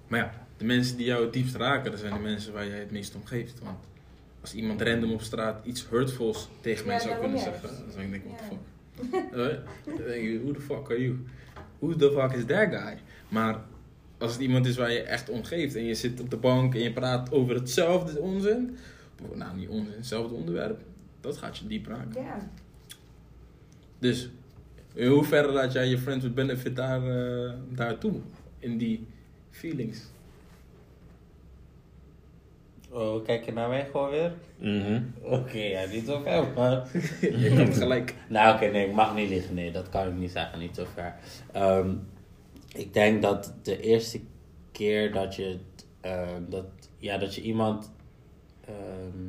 Maar 0.08 0.20
ja, 0.20 0.46
de 0.56 0.64
mensen 0.64 0.96
die 0.96 1.06
jou 1.06 1.24
het 1.24 1.32
diepst 1.32 1.54
raken, 1.54 1.90
dat 1.90 2.00
zijn 2.00 2.12
de 2.12 2.18
mensen 2.20 2.52
waar 2.52 2.66
jij 2.66 2.78
het 2.78 2.90
meest 2.90 3.14
om 3.14 3.24
geeft. 3.24 3.58
Want 3.58 3.78
als 4.40 4.54
iemand 4.54 4.80
random 4.82 5.12
op 5.12 5.20
straat 5.22 5.66
iets 5.66 5.88
hurtfuls 5.88 6.48
tegen 6.60 6.86
mij 6.86 6.94
Ja, 6.94 7.00
zou 7.02 7.20
kunnen 7.20 7.38
zeggen, 7.38 7.68
dan 7.68 7.92
zou 7.92 8.04
ik 8.04 8.10
denken, 8.10 8.30
what 8.30 8.38
the 8.40 9.04
fuck. 9.10 9.32
Eh, 9.96 10.06
denk 10.06 10.42
who 10.42 10.52
the 10.52 10.60
fuck 10.60 10.90
are 10.90 11.02
you? 11.02 11.18
Who 11.82 11.96
the 11.96 12.10
fuck 12.12 12.32
is 12.32 12.44
that 12.44 12.70
guy? 12.70 12.98
Maar 13.28 13.60
als 14.18 14.32
het 14.32 14.40
iemand 14.40 14.66
is 14.66 14.76
waar 14.76 14.92
je 14.92 15.02
echt 15.02 15.28
om 15.28 15.44
geeft 15.44 15.74
en 15.74 15.84
je 15.84 15.94
zit 15.94 16.20
op 16.20 16.30
de 16.30 16.36
bank 16.36 16.74
en 16.74 16.80
je 16.80 16.92
praat 16.92 17.32
over 17.32 17.54
hetzelfde 17.54 18.20
onzin, 18.20 18.76
nou 19.34 19.56
niet 19.56 19.68
onzin, 19.68 19.96
hetzelfde 19.96 20.34
onderwerp, 20.34 20.80
dat 21.20 21.36
gaat 21.36 21.58
je 21.58 21.66
diep 21.66 21.86
raken. 21.86 22.22
Ja. 22.22 22.50
Dus 23.98 24.30
in 24.94 25.08
hoeverre 25.08 25.52
laat 25.52 25.72
jij 25.72 25.88
je 25.88 25.98
friends 25.98 26.24
with 26.24 26.34
benefit 26.34 26.76
daar, 26.76 27.06
eh 27.06 27.52
daartoe? 27.68 28.20
In 28.58 28.78
die 28.78 29.06
feelings. 29.50 30.00
Oh, 32.92 33.24
kijk 33.24 33.44
je 33.44 33.52
naar 33.52 33.68
mij 33.68 33.88
gewoon 33.90 34.10
weer? 34.10 34.34
Mhm. 34.58 35.02
Oké, 35.22 35.58
ja, 35.58 35.86
niet 35.86 36.06
zo 36.06 36.20
ver, 36.20 36.46
man. 36.54 36.82
Je 37.20 37.68
gelijk. 37.72 38.14
Nou, 38.28 38.54
oké, 38.54 38.66
nee, 38.66 38.86
ik 38.88 38.94
mag 38.94 39.14
niet 39.14 39.28
liggen. 39.28 39.54
Nee, 39.54 39.70
dat 39.70 39.88
kan 39.88 40.08
ik 40.08 40.14
niet 40.14 40.30
zeggen, 40.30 40.58
niet 40.58 40.74
zo 40.76 40.84
ver. 40.94 41.14
Ehm, 41.52 41.94
ik 42.74 42.92
denk 42.92 43.22
dat 43.22 43.54
de 43.62 43.80
eerste 43.80 44.20
keer 44.72 45.12
dat 45.12 45.34
je, 45.36 45.58
ehm, 46.00 46.42
dat, 46.48 46.64
ja, 46.98 47.18
dat 47.18 47.34
je 47.34 47.40
iemand, 47.42 47.92
ehm, 48.64 49.28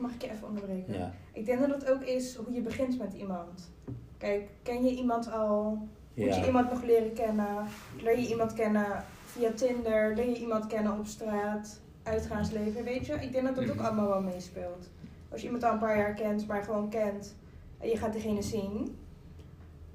Mag 0.00 0.14
ik 0.14 0.22
je 0.22 0.30
even 0.30 0.48
onderbreken? 0.48 0.92
ja, 0.94 1.14
Ik 1.32 1.44
denk 1.46 1.60
dat 1.60 1.70
het 1.80 1.90
ook 1.90 2.02
is 2.02 2.34
hoe 2.34 2.54
je 2.54 2.60
begint 2.60 2.98
met 2.98 3.12
iemand. 3.14 3.70
Kijk, 4.18 4.48
ken 4.62 4.84
je 4.84 4.90
iemand 4.94 5.32
al? 5.32 5.70
Moet 6.14 6.34
je 6.34 6.40
ja, 6.40 6.46
iemand 6.46 6.70
nog 6.70 6.82
leren 6.84 7.12
kennen? 7.12 7.66
Leer 8.02 8.18
je 8.18 8.28
iemand 8.28 8.52
kennen 8.54 9.04
via 9.24 9.52
Tinder? 9.52 10.14
Leer 10.14 10.28
je 10.28 10.38
iemand 10.38 10.66
kennen 10.66 10.98
op 10.98 11.06
straat? 11.06 11.80
Uitgaansleven, 12.10 12.84
weet 12.84 13.06
je? 13.06 13.12
Ik 13.12 13.32
denk 13.32 13.46
dat 13.46 13.54
dat 13.54 13.70
ook 13.70 13.80
allemaal 13.80 14.08
wel 14.08 14.22
meespeelt. 14.22 14.88
Als 15.28 15.40
je 15.40 15.46
iemand 15.46 15.64
al 15.64 15.72
een 15.72 15.78
paar 15.78 15.96
jaar 15.96 16.14
kent, 16.14 16.46
maar 16.46 16.64
gewoon 16.64 16.88
kent 16.88 17.34
en 17.78 17.88
je 17.88 17.96
gaat 17.96 18.12
diegene 18.12 18.42
zien. 18.42 18.96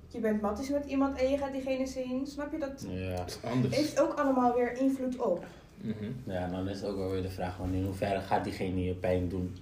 Je 0.08 0.20
bent 0.20 0.42
matties 0.42 0.70
met 0.70 0.86
iemand 0.86 1.18
en 1.18 1.30
je 1.30 1.38
gaat 1.38 1.52
diegene 1.52 1.86
zien. 1.86 2.28
Snap 2.28 2.52
je? 2.52 2.58
Dat 2.60 2.86
ja. 2.90 3.16
Dat 3.16 3.28
is 3.28 3.50
anders. 3.50 3.76
heeft 3.76 4.00
ook 4.00 4.20
allemaal 4.20 4.54
weer 4.54 4.78
invloed 4.78 5.18
op. 5.18 5.46
Mhm. 5.82 6.12
Ja, 6.24 6.48
dan 6.48 6.70
is 6.70 6.84
ook 6.84 6.98
wel 6.98 7.10
weer 7.10 7.22
de 7.22 7.30
vraag 7.30 7.56
van 7.56 7.74
in 7.74 7.84
hoeverre 7.84 8.22
gaat 8.22 8.44
diegene 8.44 8.84
je 8.84 8.94
pijn 8.94 9.30
doen. 9.30 9.56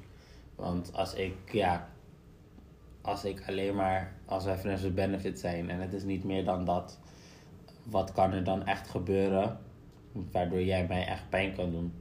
Want 0.56 0.90
als 0.94 1.14
ik, 1.14 1.36
ja, 1.52 1.88
als 3.02 3.26
ik 3.26 3.44
alleen 3.48 3.76
maar, 3.76 4.14
als 4.26 4.46
wij 4.46 4.58
friends 4.58 4.82
with 4.82 4.96
benefit 4.96 5.40
zijn 5.40 5.70
en 5.70 5.80
het 5.80 5.94
is 5.94 6.04
niet 6.04 6.24
meer 6.24 6.46
dan 6.46 6.66
dat, 6.66 7.00
wat 7.84 8.12
kan 8.12 8.32
er 8.32 8.44
dan 8.44 8.66
echt 8.66 8.90
gebeuren 8.90 9.58
waardoor 10.32 10.64
jij 10.64 10.86
mij 10.88 11.06
echt 11.06 11.30
pijn 11.30 11.56
kan 11.56 11.72
doen? 11.72 11.94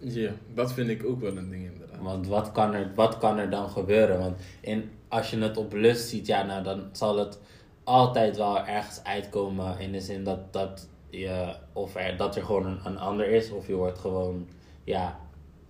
Ja, 0.00 0.30
dat 0.54 0.72
vind 0.72 0.90
ik 0.90 1.04
ook 1.04 1.20
wel 1.20 1.36
een 1.36 1.50
ding 1.50 1.64
inderdaad. 1.72 2.00
Want 2.00 2.26
wat 2.26 2.52
kan 2.52 2.74
er, 2.74 2.90
wat 2.94 3.18
kan 3.18 3.38
er 3.38 3.50
dan 3.50 3.68
gebeuren? 3.68 4.18
Want 4.18 4.40
in, 4.60 4.90
als 5.08 5.30
je 5.30 5.38
het 5.38 5.56
op 5.56 5.72
lust 5.72 6.08
ziet, 6.08 6.26
ja, 6.26 6.42
nou, 6.42 6.62
dan 6.62 6.88
zal 6.92 7.18
het 7.18 7.38
altijd 7.84 8.36
wel 8.36 8.66
ergens 8.66 9.04
uitkomen. 9.04 9.78
In 9.78 9.92
de 9.92 10.00
zin 10.00 10.24
dat, 10.24 10.52
dat, 10.52 10.88
je, 11.10 11.54
of 11.72 11.96
er, 11.96 12.16
dat 12.16 12.36
er 12.36 12.44
gewoon 12.44 12.66
een, 12.66 12.80
een 12.84 12.98
ander 12.98 13.28
is. 13.28 13.50
Of 13.50 13.66
je 13.66 13.74
wordt 13.74 13.98
gewoon, 13.98 14.48
ja, 14.84 15.20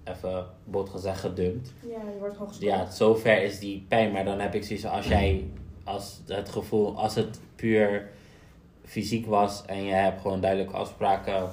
even 0.05 0.47
bot 0.65 0.89
gezegd 0.89 1.21
gedumpt. 1.21 1.73
Ja, 1.81 1.89
je 1.89 2.19
wordt 2.19 2.33
gewoon 2.33 2.49
gestopt. 2.49 2.71
Ja, 2.71 2.91
zover 2.91 3.43
is 3.43 3.59
die 3.59 3.85
pijn. 3.89 4.13
Maar 4.13 4.25
dan 4.25 4.41
heb 4.41 4.55
ik 4.55 4.65
zoiets 4.65 4.87
als 4.87 5.07
jij, 5.07 5.45
als 5.85 6.21
het 6.27 6.49
gevoel, 6.49 6.97
als 6.97 7.15
het 7.15 7.41
puur 7.57 8.09
fysiek 8.85 9.27
was. 9.27 9.65
En 9.67 9.83
je 9.85 9.93
hebt 9.93 10.21
gewoon 10.21 10.41
duidelijke 10.41 10.77
afspraken. 10.77 11.51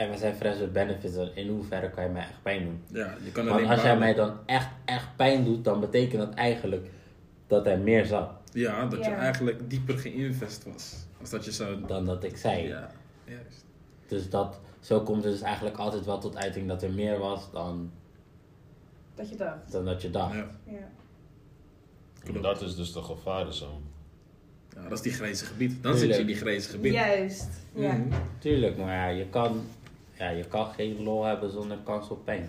En 0.00 0.10
we 0.10 0.16
zijn 0.16 0.34
friends 0.34 0.58
with 0.58 0.72
benefits. 0.72 1.14
dan 1.14 1.30
In 1.34 1.48
hoeverre 1.48 1.90
kan 1.90 2.04
je 2.04 2.10
mij 2.10 2.22
echt 2.22 2.42
pijn 2.42 2.64
doen? 2.64 2.82
Ja, 2.86 3.14
je 3.24 3.32
kan 3.32 3.46
Want 3.46 3.68
als 3.68 3.82
jij 3.82 3.98
mij 3.98 4.14
dan 4.14 4.36
echt, 4.46 4.68
echt 4.84 5.16
pijn 5.16 5.44
doet, 5.44 5.64
dan 5.64 5.80
betekent 5.80 6.20
dat 6.20 6.34
eigenlijk 6.34 6.90
dat 7.46 7.66
er 7.66 7.78
meer 7.78 8.06
zat 8.06 8.30
Ja, 8.52 8.86
dat 8.86 9.04
je 9.04 9.10
eigenlijk 9.10 9.70
dieper 9.70 9.98
geïnvest 9.98 10.64
was. 10.64 10.94
Als 11.20 11.30
dat 11.30 11.44
je 11.44 11.52
zou... 11.52 11.86
dan 11.86 12.04
dat 12.04 12.24
ik 12.24 12.36
zei. 12.36 12.68
Ja, 12.68 12.90
juist. 13.24 13.64
Dus 14.06 14.30
dat, 14.30 14.60
zo 14.80 15.00
komt 15.00 15.24
het 15.24 15.32
dus 15.32 15.42
eigenlijk 15.42 15.76
altijd 15.76 16.04
wel 16.04 16.18
tot 16.18 16.36
uiting 16.36 16.68
dat 16.68 16.82
er 16.82 16.90
meer 16.90 17.18
was 17.18 17.50
dan, 17.52 17.90
Dat 19.14 19.28
je 19.28 19.36
dacht. 19.36 19.72
dan 19.72 19.84
dat 19.84 20.02
je 20.02 20.10
dacht. 20.10 20.34
Ja. 20.34 20.50
Ja. 20.64 20.88
En 22.34 22.42
dat 22.42 22.62
is 22.62 22.76
dus 22.76 22.92
de 22.92 23.02
gevarenzone. 23.02 23.80
ja, 24.74 24.82
dat 24.82 24.92
is 24.92 25.00
die 25.00 25.12
grijze 25.12 25.44
gebied. 25.44 25.82
Dan 25.82 25.96
zit 25.96 26.14
je 26.14 26.20
in 26.20 26.26
die 26.26 26.36
grijze 26.36 26.70
gebied. 26.70 26.92
Juist. 26.92 27.48
Ja. 27.74 27.92
Mhm. 27.92 28.14
Tuurlijk, 28.38 28.76
maar 28.76 28.94
ja, 28.94 29.06
je 29.06 29.26
kan, 29.26 29.60
ja, 30.20 30.28
je 30.28 30.44
kan 30.44 30.66
geen 30.66 31.02
lol 31.02 31.24
hebben 31.24 31.50
zonder 31.50 31.78
kans 31.84 32.08
op 32.08 32.24
pijn. 32.24 32.48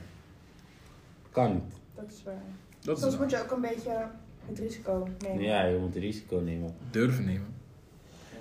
Kan 1.32 1.54
niet. 1.54 1.74
Dat 1.96 2.06
is 2.12 2.24
waar. 2.24 2.34
Dat 2.80 2.96
is 2.98 3.02
Soms 3.04 3.14
het. 3.14 3.22
moet 3.22 3.32
je 3.32 3.42
ook 3.44 3.52
een 3.52 3.62
beetje 3.62 4.06
het 4.46 4.60
risico 4.60 5.08
nemen. 5.20 5.44
Ja, 5.44 5.64
je 5.66 5.78
moet 5.78 5.96
risico 5.96 6.38
nemen. 6.40 6.76
durven 6.92 7.26
nemen. 7.26 7.48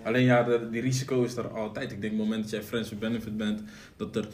Alleen 0.02 0.24
ja, 0.24 0.42
de, 0.42 0.70
die 0.70 0.80
risico 0.80 1.22
is 1.22 1.36
er 1.36 1.48
altijd. 1.48 1.92
Ik 1.92 2.00
denk 2.00 2.12
op 2.12 2.18
het 2.18 2.28
moment 2.28 2.42
dat 2.42 2.50
jij 2.50 2.62
friends 2.62 2.90
with 2.90 2.98
benefit 2.98 3.36
bent, 3.36 3.62
dat 3.96 4.16
er, 4.16 4.28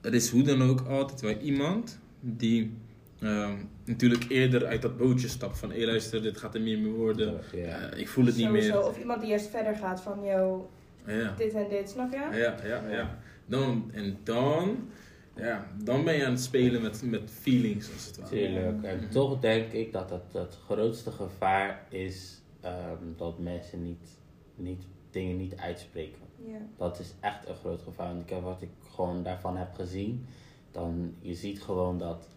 er 0.00 0.14
is 0.14 0.30
hoe 0.30 0.42
dan 0.42 0.62
ook 0.62 0.80
altijd 0.88 1.20
wel 1.20 1.36
iemand 1.38 1.98
die 2.20 2.76
ehm, 3.20 3.54
natuurlijk 3.84 4.24
eerder 4.28 4.66
uit 4.66 4.82
dat 4.82 4.96
bootje 4.96 5.28
stapt 5.28 5.58
van, 5.58 5.70
hé 5.72 5.84
luister, 5.84 6.22
dit 6.22 6.36
gaat 6.36 6.54
er 6.54 6.60
meer 6.60 6.78
mee 6.78 6.92
worden. 6.92 7.40
Ja. 7.52 7.90
Eh, 7.90 8.00
ik 8.00 8.08
voel 8.08 8.26
het 8.26 8.36
niet 8.36 8.50
meer. 8.50 8.84
Of 8.86 8.98
iemand 8.98 9.20
die 9.20 9.30
eerst 9.30 9.46
verder 9.50 9.74
gaat 9.76 10.00
van, 10.00 10.24
yo, 10.24 10.70
Ja, 11.06 11.34
dit 11.36 11.54
en 11.54 11.68
dit, 11.68 11.90
snap 11.90 12.10
je? 12.12 12.16
ja, 12.38 12.56
ja, 12.64 12.82
ja. 12.90 13.18
Dan, 13.46 13.90
en 13.92 14.18
dan, 14.24 14.88
ja, 15.36 15.66
dan 15.82 16.04
ben 16.04 16.14
je 16.16 16.24
aan 16.24 16.30
het 16.32 16.40
spelen 16.40 16.82
met, 16.82 17.02
met 17.02 17.30
feelings 17.30 17.92
als 17.92 18.06
het 18.06 18.16
ware. 18.16 18.30
Tuurlijk. 18.30 18.82
En 18.82 18.96
Mhm. 18.98 19.10
toch 19.10 19.40
denk 19.40 19.72
ik 19.72 19.92
dat 19.92 20.10
het, 20.10 20.32
het 20.32 20.58
grootste 20.66 21.10
gevaar 21.10 21.86
is 21.88 22.40
ehm, 22.60 23.02
dat 23.16 23.38
mensen 23.38 23.82
niet, 23.82 24.08
niet, 24.54 24.82
dingen 25.10 25.36
niet 25.36 25.56
uitspreken. 25.56 26.22
Ja. 26.46 26.58
Dat 26.76 26.98
is 26.98 27.14
echt 27.20 27.48
een 27.48 27.54
groot 27.54 27.82
gevaar. 27.82 28.08
Want 28.08 28.22
ik 28.22 28.30
heb, 28.30 28.42
wat 28.42 28.62
ik 28.62 28.68
gewoon 28.94 29.22
daarvan 29.22 29.56
heb 29.56 29.74
gezien, 29.74 30.26
dan 30.70 31.14
je 31.20 31.34
ziet 31.34 31.62
gewoon 31.62 31.98
dat 31.98 32.28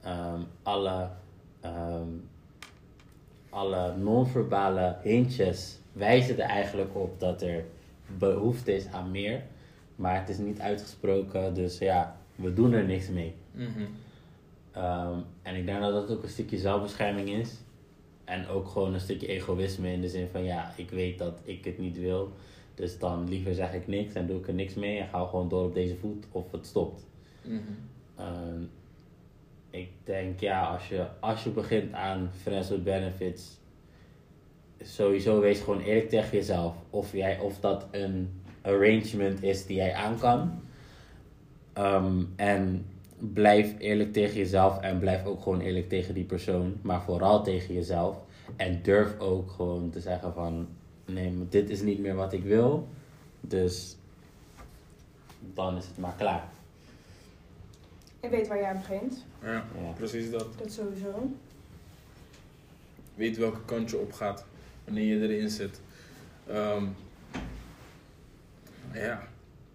ehm, 0.00 0.40
alle, 0.62 1.08
ehm, 1.60 2.08
alle 3.50 3.96
non-verbale 3.96 4.96
hintjes 5.02 5.78
wijzen 5.92 6.34
er 6.38 6.48
eigenlijk 6.48 6.94
op 6.96 7.20
dat 7.20 7.42
er 7.42 7.64
behoefte 8.18 8.74
is 8.74 8.86
aan 8.86 9.10
meer. 9.10 9.42
Maar 9.98 10.20
het 10.20 10.28
is 10.28 10.38
niet 10.38 10.60
uitgesproken, 10.60 11.54
dus 11.54 11.78
ja, 11.78 12.16
we 12.34 12.52
doen 12.52 12.72
er 12.72 12.84
niks 12.84 13.08
mee. 13.08 13.34
Mhm. 13.52 13.68
Ehm, 14.72 15.18
en 15.42 15.54
ik 15.54 15.66
denk 15.66 15.80
dat 15.80 15.92
dat 15.92 16.10
ook 16.10 16.22
een 16.22 16.28
stukje 16.28 16.58
zelfbescherming 16.58 17.28
is. 17.28 17.56
en 18.24 18.48
ook 18.48 18.68
gewoon 18.68 18.94
een 18.94 19.00
stukje 19.00 19.26
egoïsme 19.26 19.92
in 19.92 20.00
de 20.00 20.08
zin 20.08 20.28
van 20.32 20.44
ja, 20.44 20.72
ik 20.76 20.90
weet 20.90 21.18
dat 21.18 21.40
ik 21.44 21.64
het 21.64 21.78
niet 21.78 21.98
wil. 21.98 22.32
Dus 22.74 22.98
dan 22.98 23.28
liever 23.28 23.54
zeg 23.54 23.74
ik 23.74 23.86
niks 23.86 24.14
en 24.14 24.26
doe 24.26 24.38
ik 24.38 24.48
er 24.48 24.54
niks 24.54 24.74
mee 24.74 24.98
en 24.98 25.08
ga 25.08 25.26
gewoon 25.26 25.48
door 25.48 25.64
op 25.64 25.74
deze 25.74 25.96
voet 25.96 26.26
of 26.32 26.52
het 26.52 26.66
stopt. 26.66 27.06
Mhm. 27.42 27.58
Ehm, 28.16 28.62
ik 29.70 29.88
denk 30.04 30.40
ja, 30.40 30.66
als 30.66 30.88
je, 30.88 31.06
als 31.20 31.44
je 31.44 31.50
begint 31.50 31.92
aan 31.92 32.30
friends 32.42 32.68
with 32.68 32.84
benefits, 32.84 33.58
sowieso 34.80 35.40
wees 35.40 35.60
gewoon 35.60 35.80
eerlijk 35.80 36.08
tegen 36.08 36.36
jezelf. 36.36 36.74
Of, 36.90 37.12
jij, 37.12 37.38
of 37.38 37.60
dat 37.60 37.86
een 37.90 38.40
arrangement 38.62 39.42
is 39.42 39.66
die 39.66 39.76
jij 39.76 39.94
aan 39.94 40.18
kan. 40.18 40.60
Ehm, 41.72 42.22
en 42.36 42.86
blijf 43.18 43.74
eerlijk 43.78 44.12
tegen 44.12 44.36
jezelf 44.36 44.80
en 44.80 44.98
blijf 44.98 45.24
ook 45.24 45.42
gewoon 45.42 45.60
eerlijk 45.60 45.88
tegen 45.88 46.14
die 46.14 46.24
persoon. 46.24 46.76
Maar 46.82 47.02
vooral 47.02 47.42
tegen 47.44 47.74
jezelf. 47.74 48.16
En 48.56 48.82
durf 48.82 49.18
ook 49.18 49.50
gewoon 49.50 49.90
te 49.90 50.00
zeggen 50.00 50.32
van, 50.34 50.68
nee, 51.04 51.32
dit 51.48 51.70
is 51.70 51.80
niet 51.82 51.98
meer 51.98 52.14
wat 52.14 52.32
ik 52.32 52.42
wil. 52.44 52.88
Dus 53.40 53.96
dan 55.54 55.76
is 55.76 55.86
het 55.86 55.98
maar 55.98 56.14
klaar. 56.16 56.48
En 58.20 58.30
weet 58.30 58.48
waar 58.48 58.58
je 58.58 58.66
aan 58.66 58.76
begint. 58.78 59.24
Ja, 59.42 59.52
Ja. 59.52 59.92
precies 59.96 60.30
dat. 60.30 60.46
Dat 60.58 60.72
sowieso. 60.72 61.30
Weet 63.14 63.36
welke 63.36 63.64
kant 63.64 63.90
je 63.90 63.98
op 63.98 64.12
gaat 64.12 64.44
wanneer 64.84 65.04
je 65.04 65.28
erin 65.28 65.48
zit. 65.50 65.80
Ehm, 66.46 66.84
ja. 68.94 69.28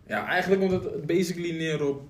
ja, 0.07 0.27
eigenlijk 0.27 0.61
komt 0.61 0.83
het 0.83 1.05
basically 1.05 1.57
neer 1.57 1.87
op 1.87 2.01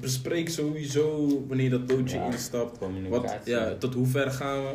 bespreek 0.00 0.48
sowieso 0.48 1.28
wanneer 1.48 1.70
dat 1.70 1.88
doodje 1.88 2.16
Ja, 2.16 2.26
instapt. 2.26 2.78
Wat, 3.08 3.38
ja, 3.44 3.74
tot 3.74 3.94
hoe 3.94 4.06
ver 4.06 4.30
gaan 4.30 4.62
we? 4.62 4.74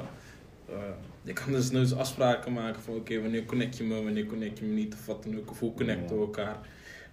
Eh, 0.70 0.78
je 1.22 1.34
kan 1.34 1.52
dus 1.52 1.72
nooit 1.72 1.96
afspraken 1.96 2.54
maken 2.54 2.82
van 2.82 2.96
oké, 2.96 3.22
wanneer 3.22 3.46
connect 3.46 3.78
je 3.78 3.84
me, 3.84 4.04
wanneer 4.04 4.26
connect 4.26 4.60
je 4.60 4.66
me 4.66 4.74
niet 4.74 4.94
of 4.94 5.06
wat 5.06 5.24
dan 5.24 5.38
ook. 5.38 5.52
Of 5.52 5.60
hoe 5.60 5.74
connecten 5.74 6.16
we 6.16 6.22
elkaar 6.22 6.58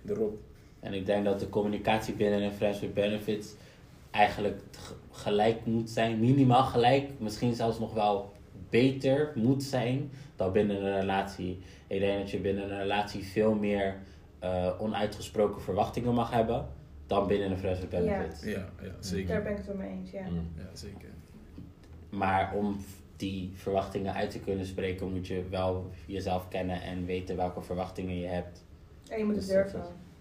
erop. 0.07 0.39
En 0.81 0.95
ik 0.95 1.07
denk 1.07 1.25
dat 1.25 1.41
de 1.41 1.49
communicatie 1.49 2.15
binnen 2.15 2.43
een 2.43 2.53
Friends 2.53 2.81
with 2.81 2.95
Benefits 2.95 3.55
eigenlijk 4.11 4.61
gelijk 5.11 5.67
moet 5.67 5.91
zijn. 5.91 6.21
Minimaal 6.21 6.65
gelijk. 6.65 7.11
Misschien 7.19 7.55
zelfs 7.55 7.79
nog 7.79 7.95
wel 7.95 8.33
beter 8.71 9.33
moet 9.35 9.63
zijn 9.63 10.11
dan 10.37 10.53
binnen 10.53 10.85
een 10.85 11.01
relatie. 11.01 11.59
Ik 11.87 12.01
denk 12.01 12.19
dat 12.19 12.31
je 12.31 12.39
binnen 12.39 12.71
een 12.71 12.79
relatie 12.79 13.25
veel 13.25 13.55
meer 13.55 13.97
eh, 14.39 14.71
onuitgesproken 14.79 15.61
verwachtingen 15.63 16.15
mag 16.15 16.31
hebben 16.31 16.67
dan 17.07 17.27
binnen 17.27 17.51
een 17.51 17.59
Friends 17.59 17.81
with 17.81 17.91
Ja. 17.93 17.99
Benefits. 18.01 18.43
Ja, 18.45 18.69
ja 18.83 18.91
zeker. 19.01 19.29
Daar 19.35 19.43
ben 19.43 19.51
ik 19.53 19.57
het 19.59 19.67
wel 19.67 19.77
mee 19.77 19.91
eens, 19.91 20.11
ja. 20.11 20.23
Mm. 20.29 20.49
Ja, 20.57 20.69
zeker. 20.73 21.09
Maar 22.09 22.53
om 22.55 22.77
die 23.17 23.53
verwachtingen 23.55 24.15
uit 24.15 24.31
te 24.31 24.39
kunnen 24.41 24.67
spreken, 24.67 25.13
moet 25.13 25.27
je 25.27 25.45
wel 25.51 25.91
jezelf 26.07 26.49
kennen 26.49 26.83
en 26.83 27.05
weten 27.05 27.37
welke 27.37 27.63
verwachtingen 27.63 28.19
je 28.21 28.27
hebt. 28.27 28.65
En 29.09 29.19
je 29.19 29.25
moet 29.25 29.35
het 29.37 29.45
Dus 29.47 29.55
dat 29.55 29.63
durven. 29.65 29.81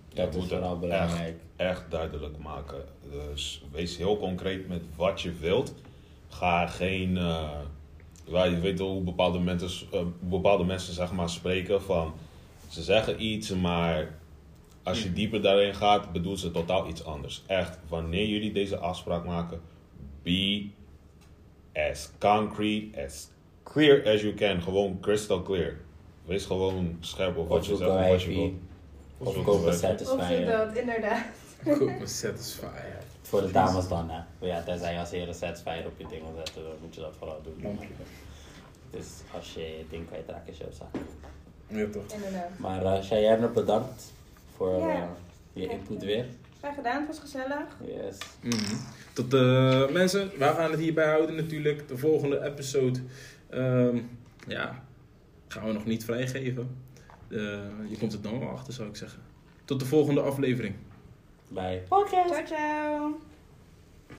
is- 0.09 0.15
Dat 0.15 0.35
is 0.35 0.47
vooral 0.47 0.79
belangrijk. 0.79 1.35
echt 1.55 1.91
duidelijk 1.91 2.37
maken. 2.37 2.83
Dus 3.11 3.63
wees 3.71 3.97
heel 3.97 4.17
concreet 4.17 4.67
met 4.67 4.81
wat 4.95 5.21
je 5.21 5.33
wilt. 5.33 5.73
Ga 6.27 6.67
geen. 6.67 7.17
eh, 7.17 7.49
ja, 8.25 8.43
je 8.43 8.59
weet 8.59 8.79
wel 8.79 8.89
hoe 8.91 9.03
bepaalde 9.03 9.39
mensen, 9.39 9.87
eh, 9.91 10.01
bepaalde 10.19 10.63
mensen 10.63 10.93
zeg 10.93 11.11
maar, 11.11 11.29
spreken 11.29 11.81
van. 11.81 12.13
Ze 12.75 12.83
zeggen 12.83 13.23
iets, 13.23 13.49
maar 13.49 14.13
als 14.83 15.03
je 15.03 15.13
dieper 15.13 15.41
daarin 15.41 15.75
gaat, 15.75 16.11
bedoelt 16.11 16.39
ze 16.39 16.51
totaal 16.51 16.87
iets 16.87 17.03
anders. 17.03 17.43
Echt, 17.47 17.77
wanneer 17.87 18.27
jullie 18.27 18.51
deze 18.51 18.77
afspraak 18.77 19.25
maken, 19.25 19.61
be 20.23 20.69
as 21.73 22.09
concrete, 22.19 23.03
as 23.05 23.29
clear 23.63 24.13
as 24.13 24.21
you 24.21 24.33
can. 24.33 24.61
Gewoon 24.61 24.99
crystal 24.99 25.41
clear. 25.41 25.77
Wees 26.25 26.45
gewoon 26.45 26.97
scherp 26.99 27.37
op 27.37 27.47
wat 27.47 27.59
Of 27.59 27.67
je 27.67 27.75
zegt 27.75 27.89
en 27.89 28.09
wat 28.09 28.21
je 28.21 28.27
wilt. 28.27 28.53
Of 29.17 29.45
wijfie. 29.45 30.39
Of 30.39 30.45
dat, 30.45 30.77
inderdaad. 30.77 31.25
Satisfier. 32.03 33.03
Voor 33.21 33.41
de 33.41 33.51
dames 33.51 33.87
dan, 33.87 34.09
hè. 34.09 34.19
Maar 34.39 34.49
ja, 34.49 34.63
tenzij 34.63 34.93
je 34.93 34.99
als 34.99 35.11
heer 35.11 35.27
een 35.27 35.33
satisfier 35.33 35.85
op 35.85 35.93
je 35.97 36.07
ding 36.07 36.21
wil 36.21 36.35
zetten, 36.35 36.63
dan 36.63 36.71
moet 36.81 36.95
je 36.95 37.01
dat 37.01 37.13
vooral 37.17 37.41
doen. 37.43 37.77
Je. 37.79 37.87
Dus 38.91 39.07
als 39.33 39.53
je 39.53 39.61
je 39.61 39.85
ding 39.89 40.07
kwijtraakt, 40.07 40.49
is 40.49 40.57
zaak. 40.57 40.95
Ja, 41.67 41.85
toch. 41.91 42.03
Inderdaad. 42.13 42.49
Maar 42.57 42.83
uh, 42.83 43.01
Cheyenne, 43.01 43.47
bedankt 43.47 44.13
voor 44.55 44.77
Ja. 44.79 44.87
eh, 44.93 45.03
je 45.53 45.67
input 45.67 46.03
weer. 46.03 46.25
Fijn 46.59 46.73
gedaan, 46.73 46.97
het 46.97 47.07
was 47.07 47.19
gezellig. 47.19 47.77
Yes. 47.85 48.17
Mhm. 48.41 48.75
Tot 49.13 49.31
de 49.31 49.89
mensen, 49.93 50.31
wij 50.37 50.53
gaan 50.53 50.71
het 50.71 50.79
hierbij 50.79 51.07
houden 51.09 51.35
natuurlijk. 51.35 51.87
De 51.87 51.97
volgende 51.97 52.43
episode, 52.43 52.99
ehm, 53.49 53.97
ja, 54.47 54.83
gaan 55.47 55.67
we 55.67 55.73
nog 55.73 55.85
niet 55.85 56.05
vrijgeven. 56.05 56.77
Eh, 57.29 57.37
je 57.89 57.97
komt 57.99 58.11
het 58.11 58.23
dan 58.23 58.39
wel 58.39 58.49
achter, 58.49 58.73
zou 58.73 58.89
ik 58.89 58.95
zeggen. 58.95 59.19
Tot 59.65 59.79
de 59.79 59.85
volgende 59.85 60.21
aflevering. 60.21 60.75
Bye. 61.47 61.81
Ciao, 61.87 62.45
ciao. 62.45 63.19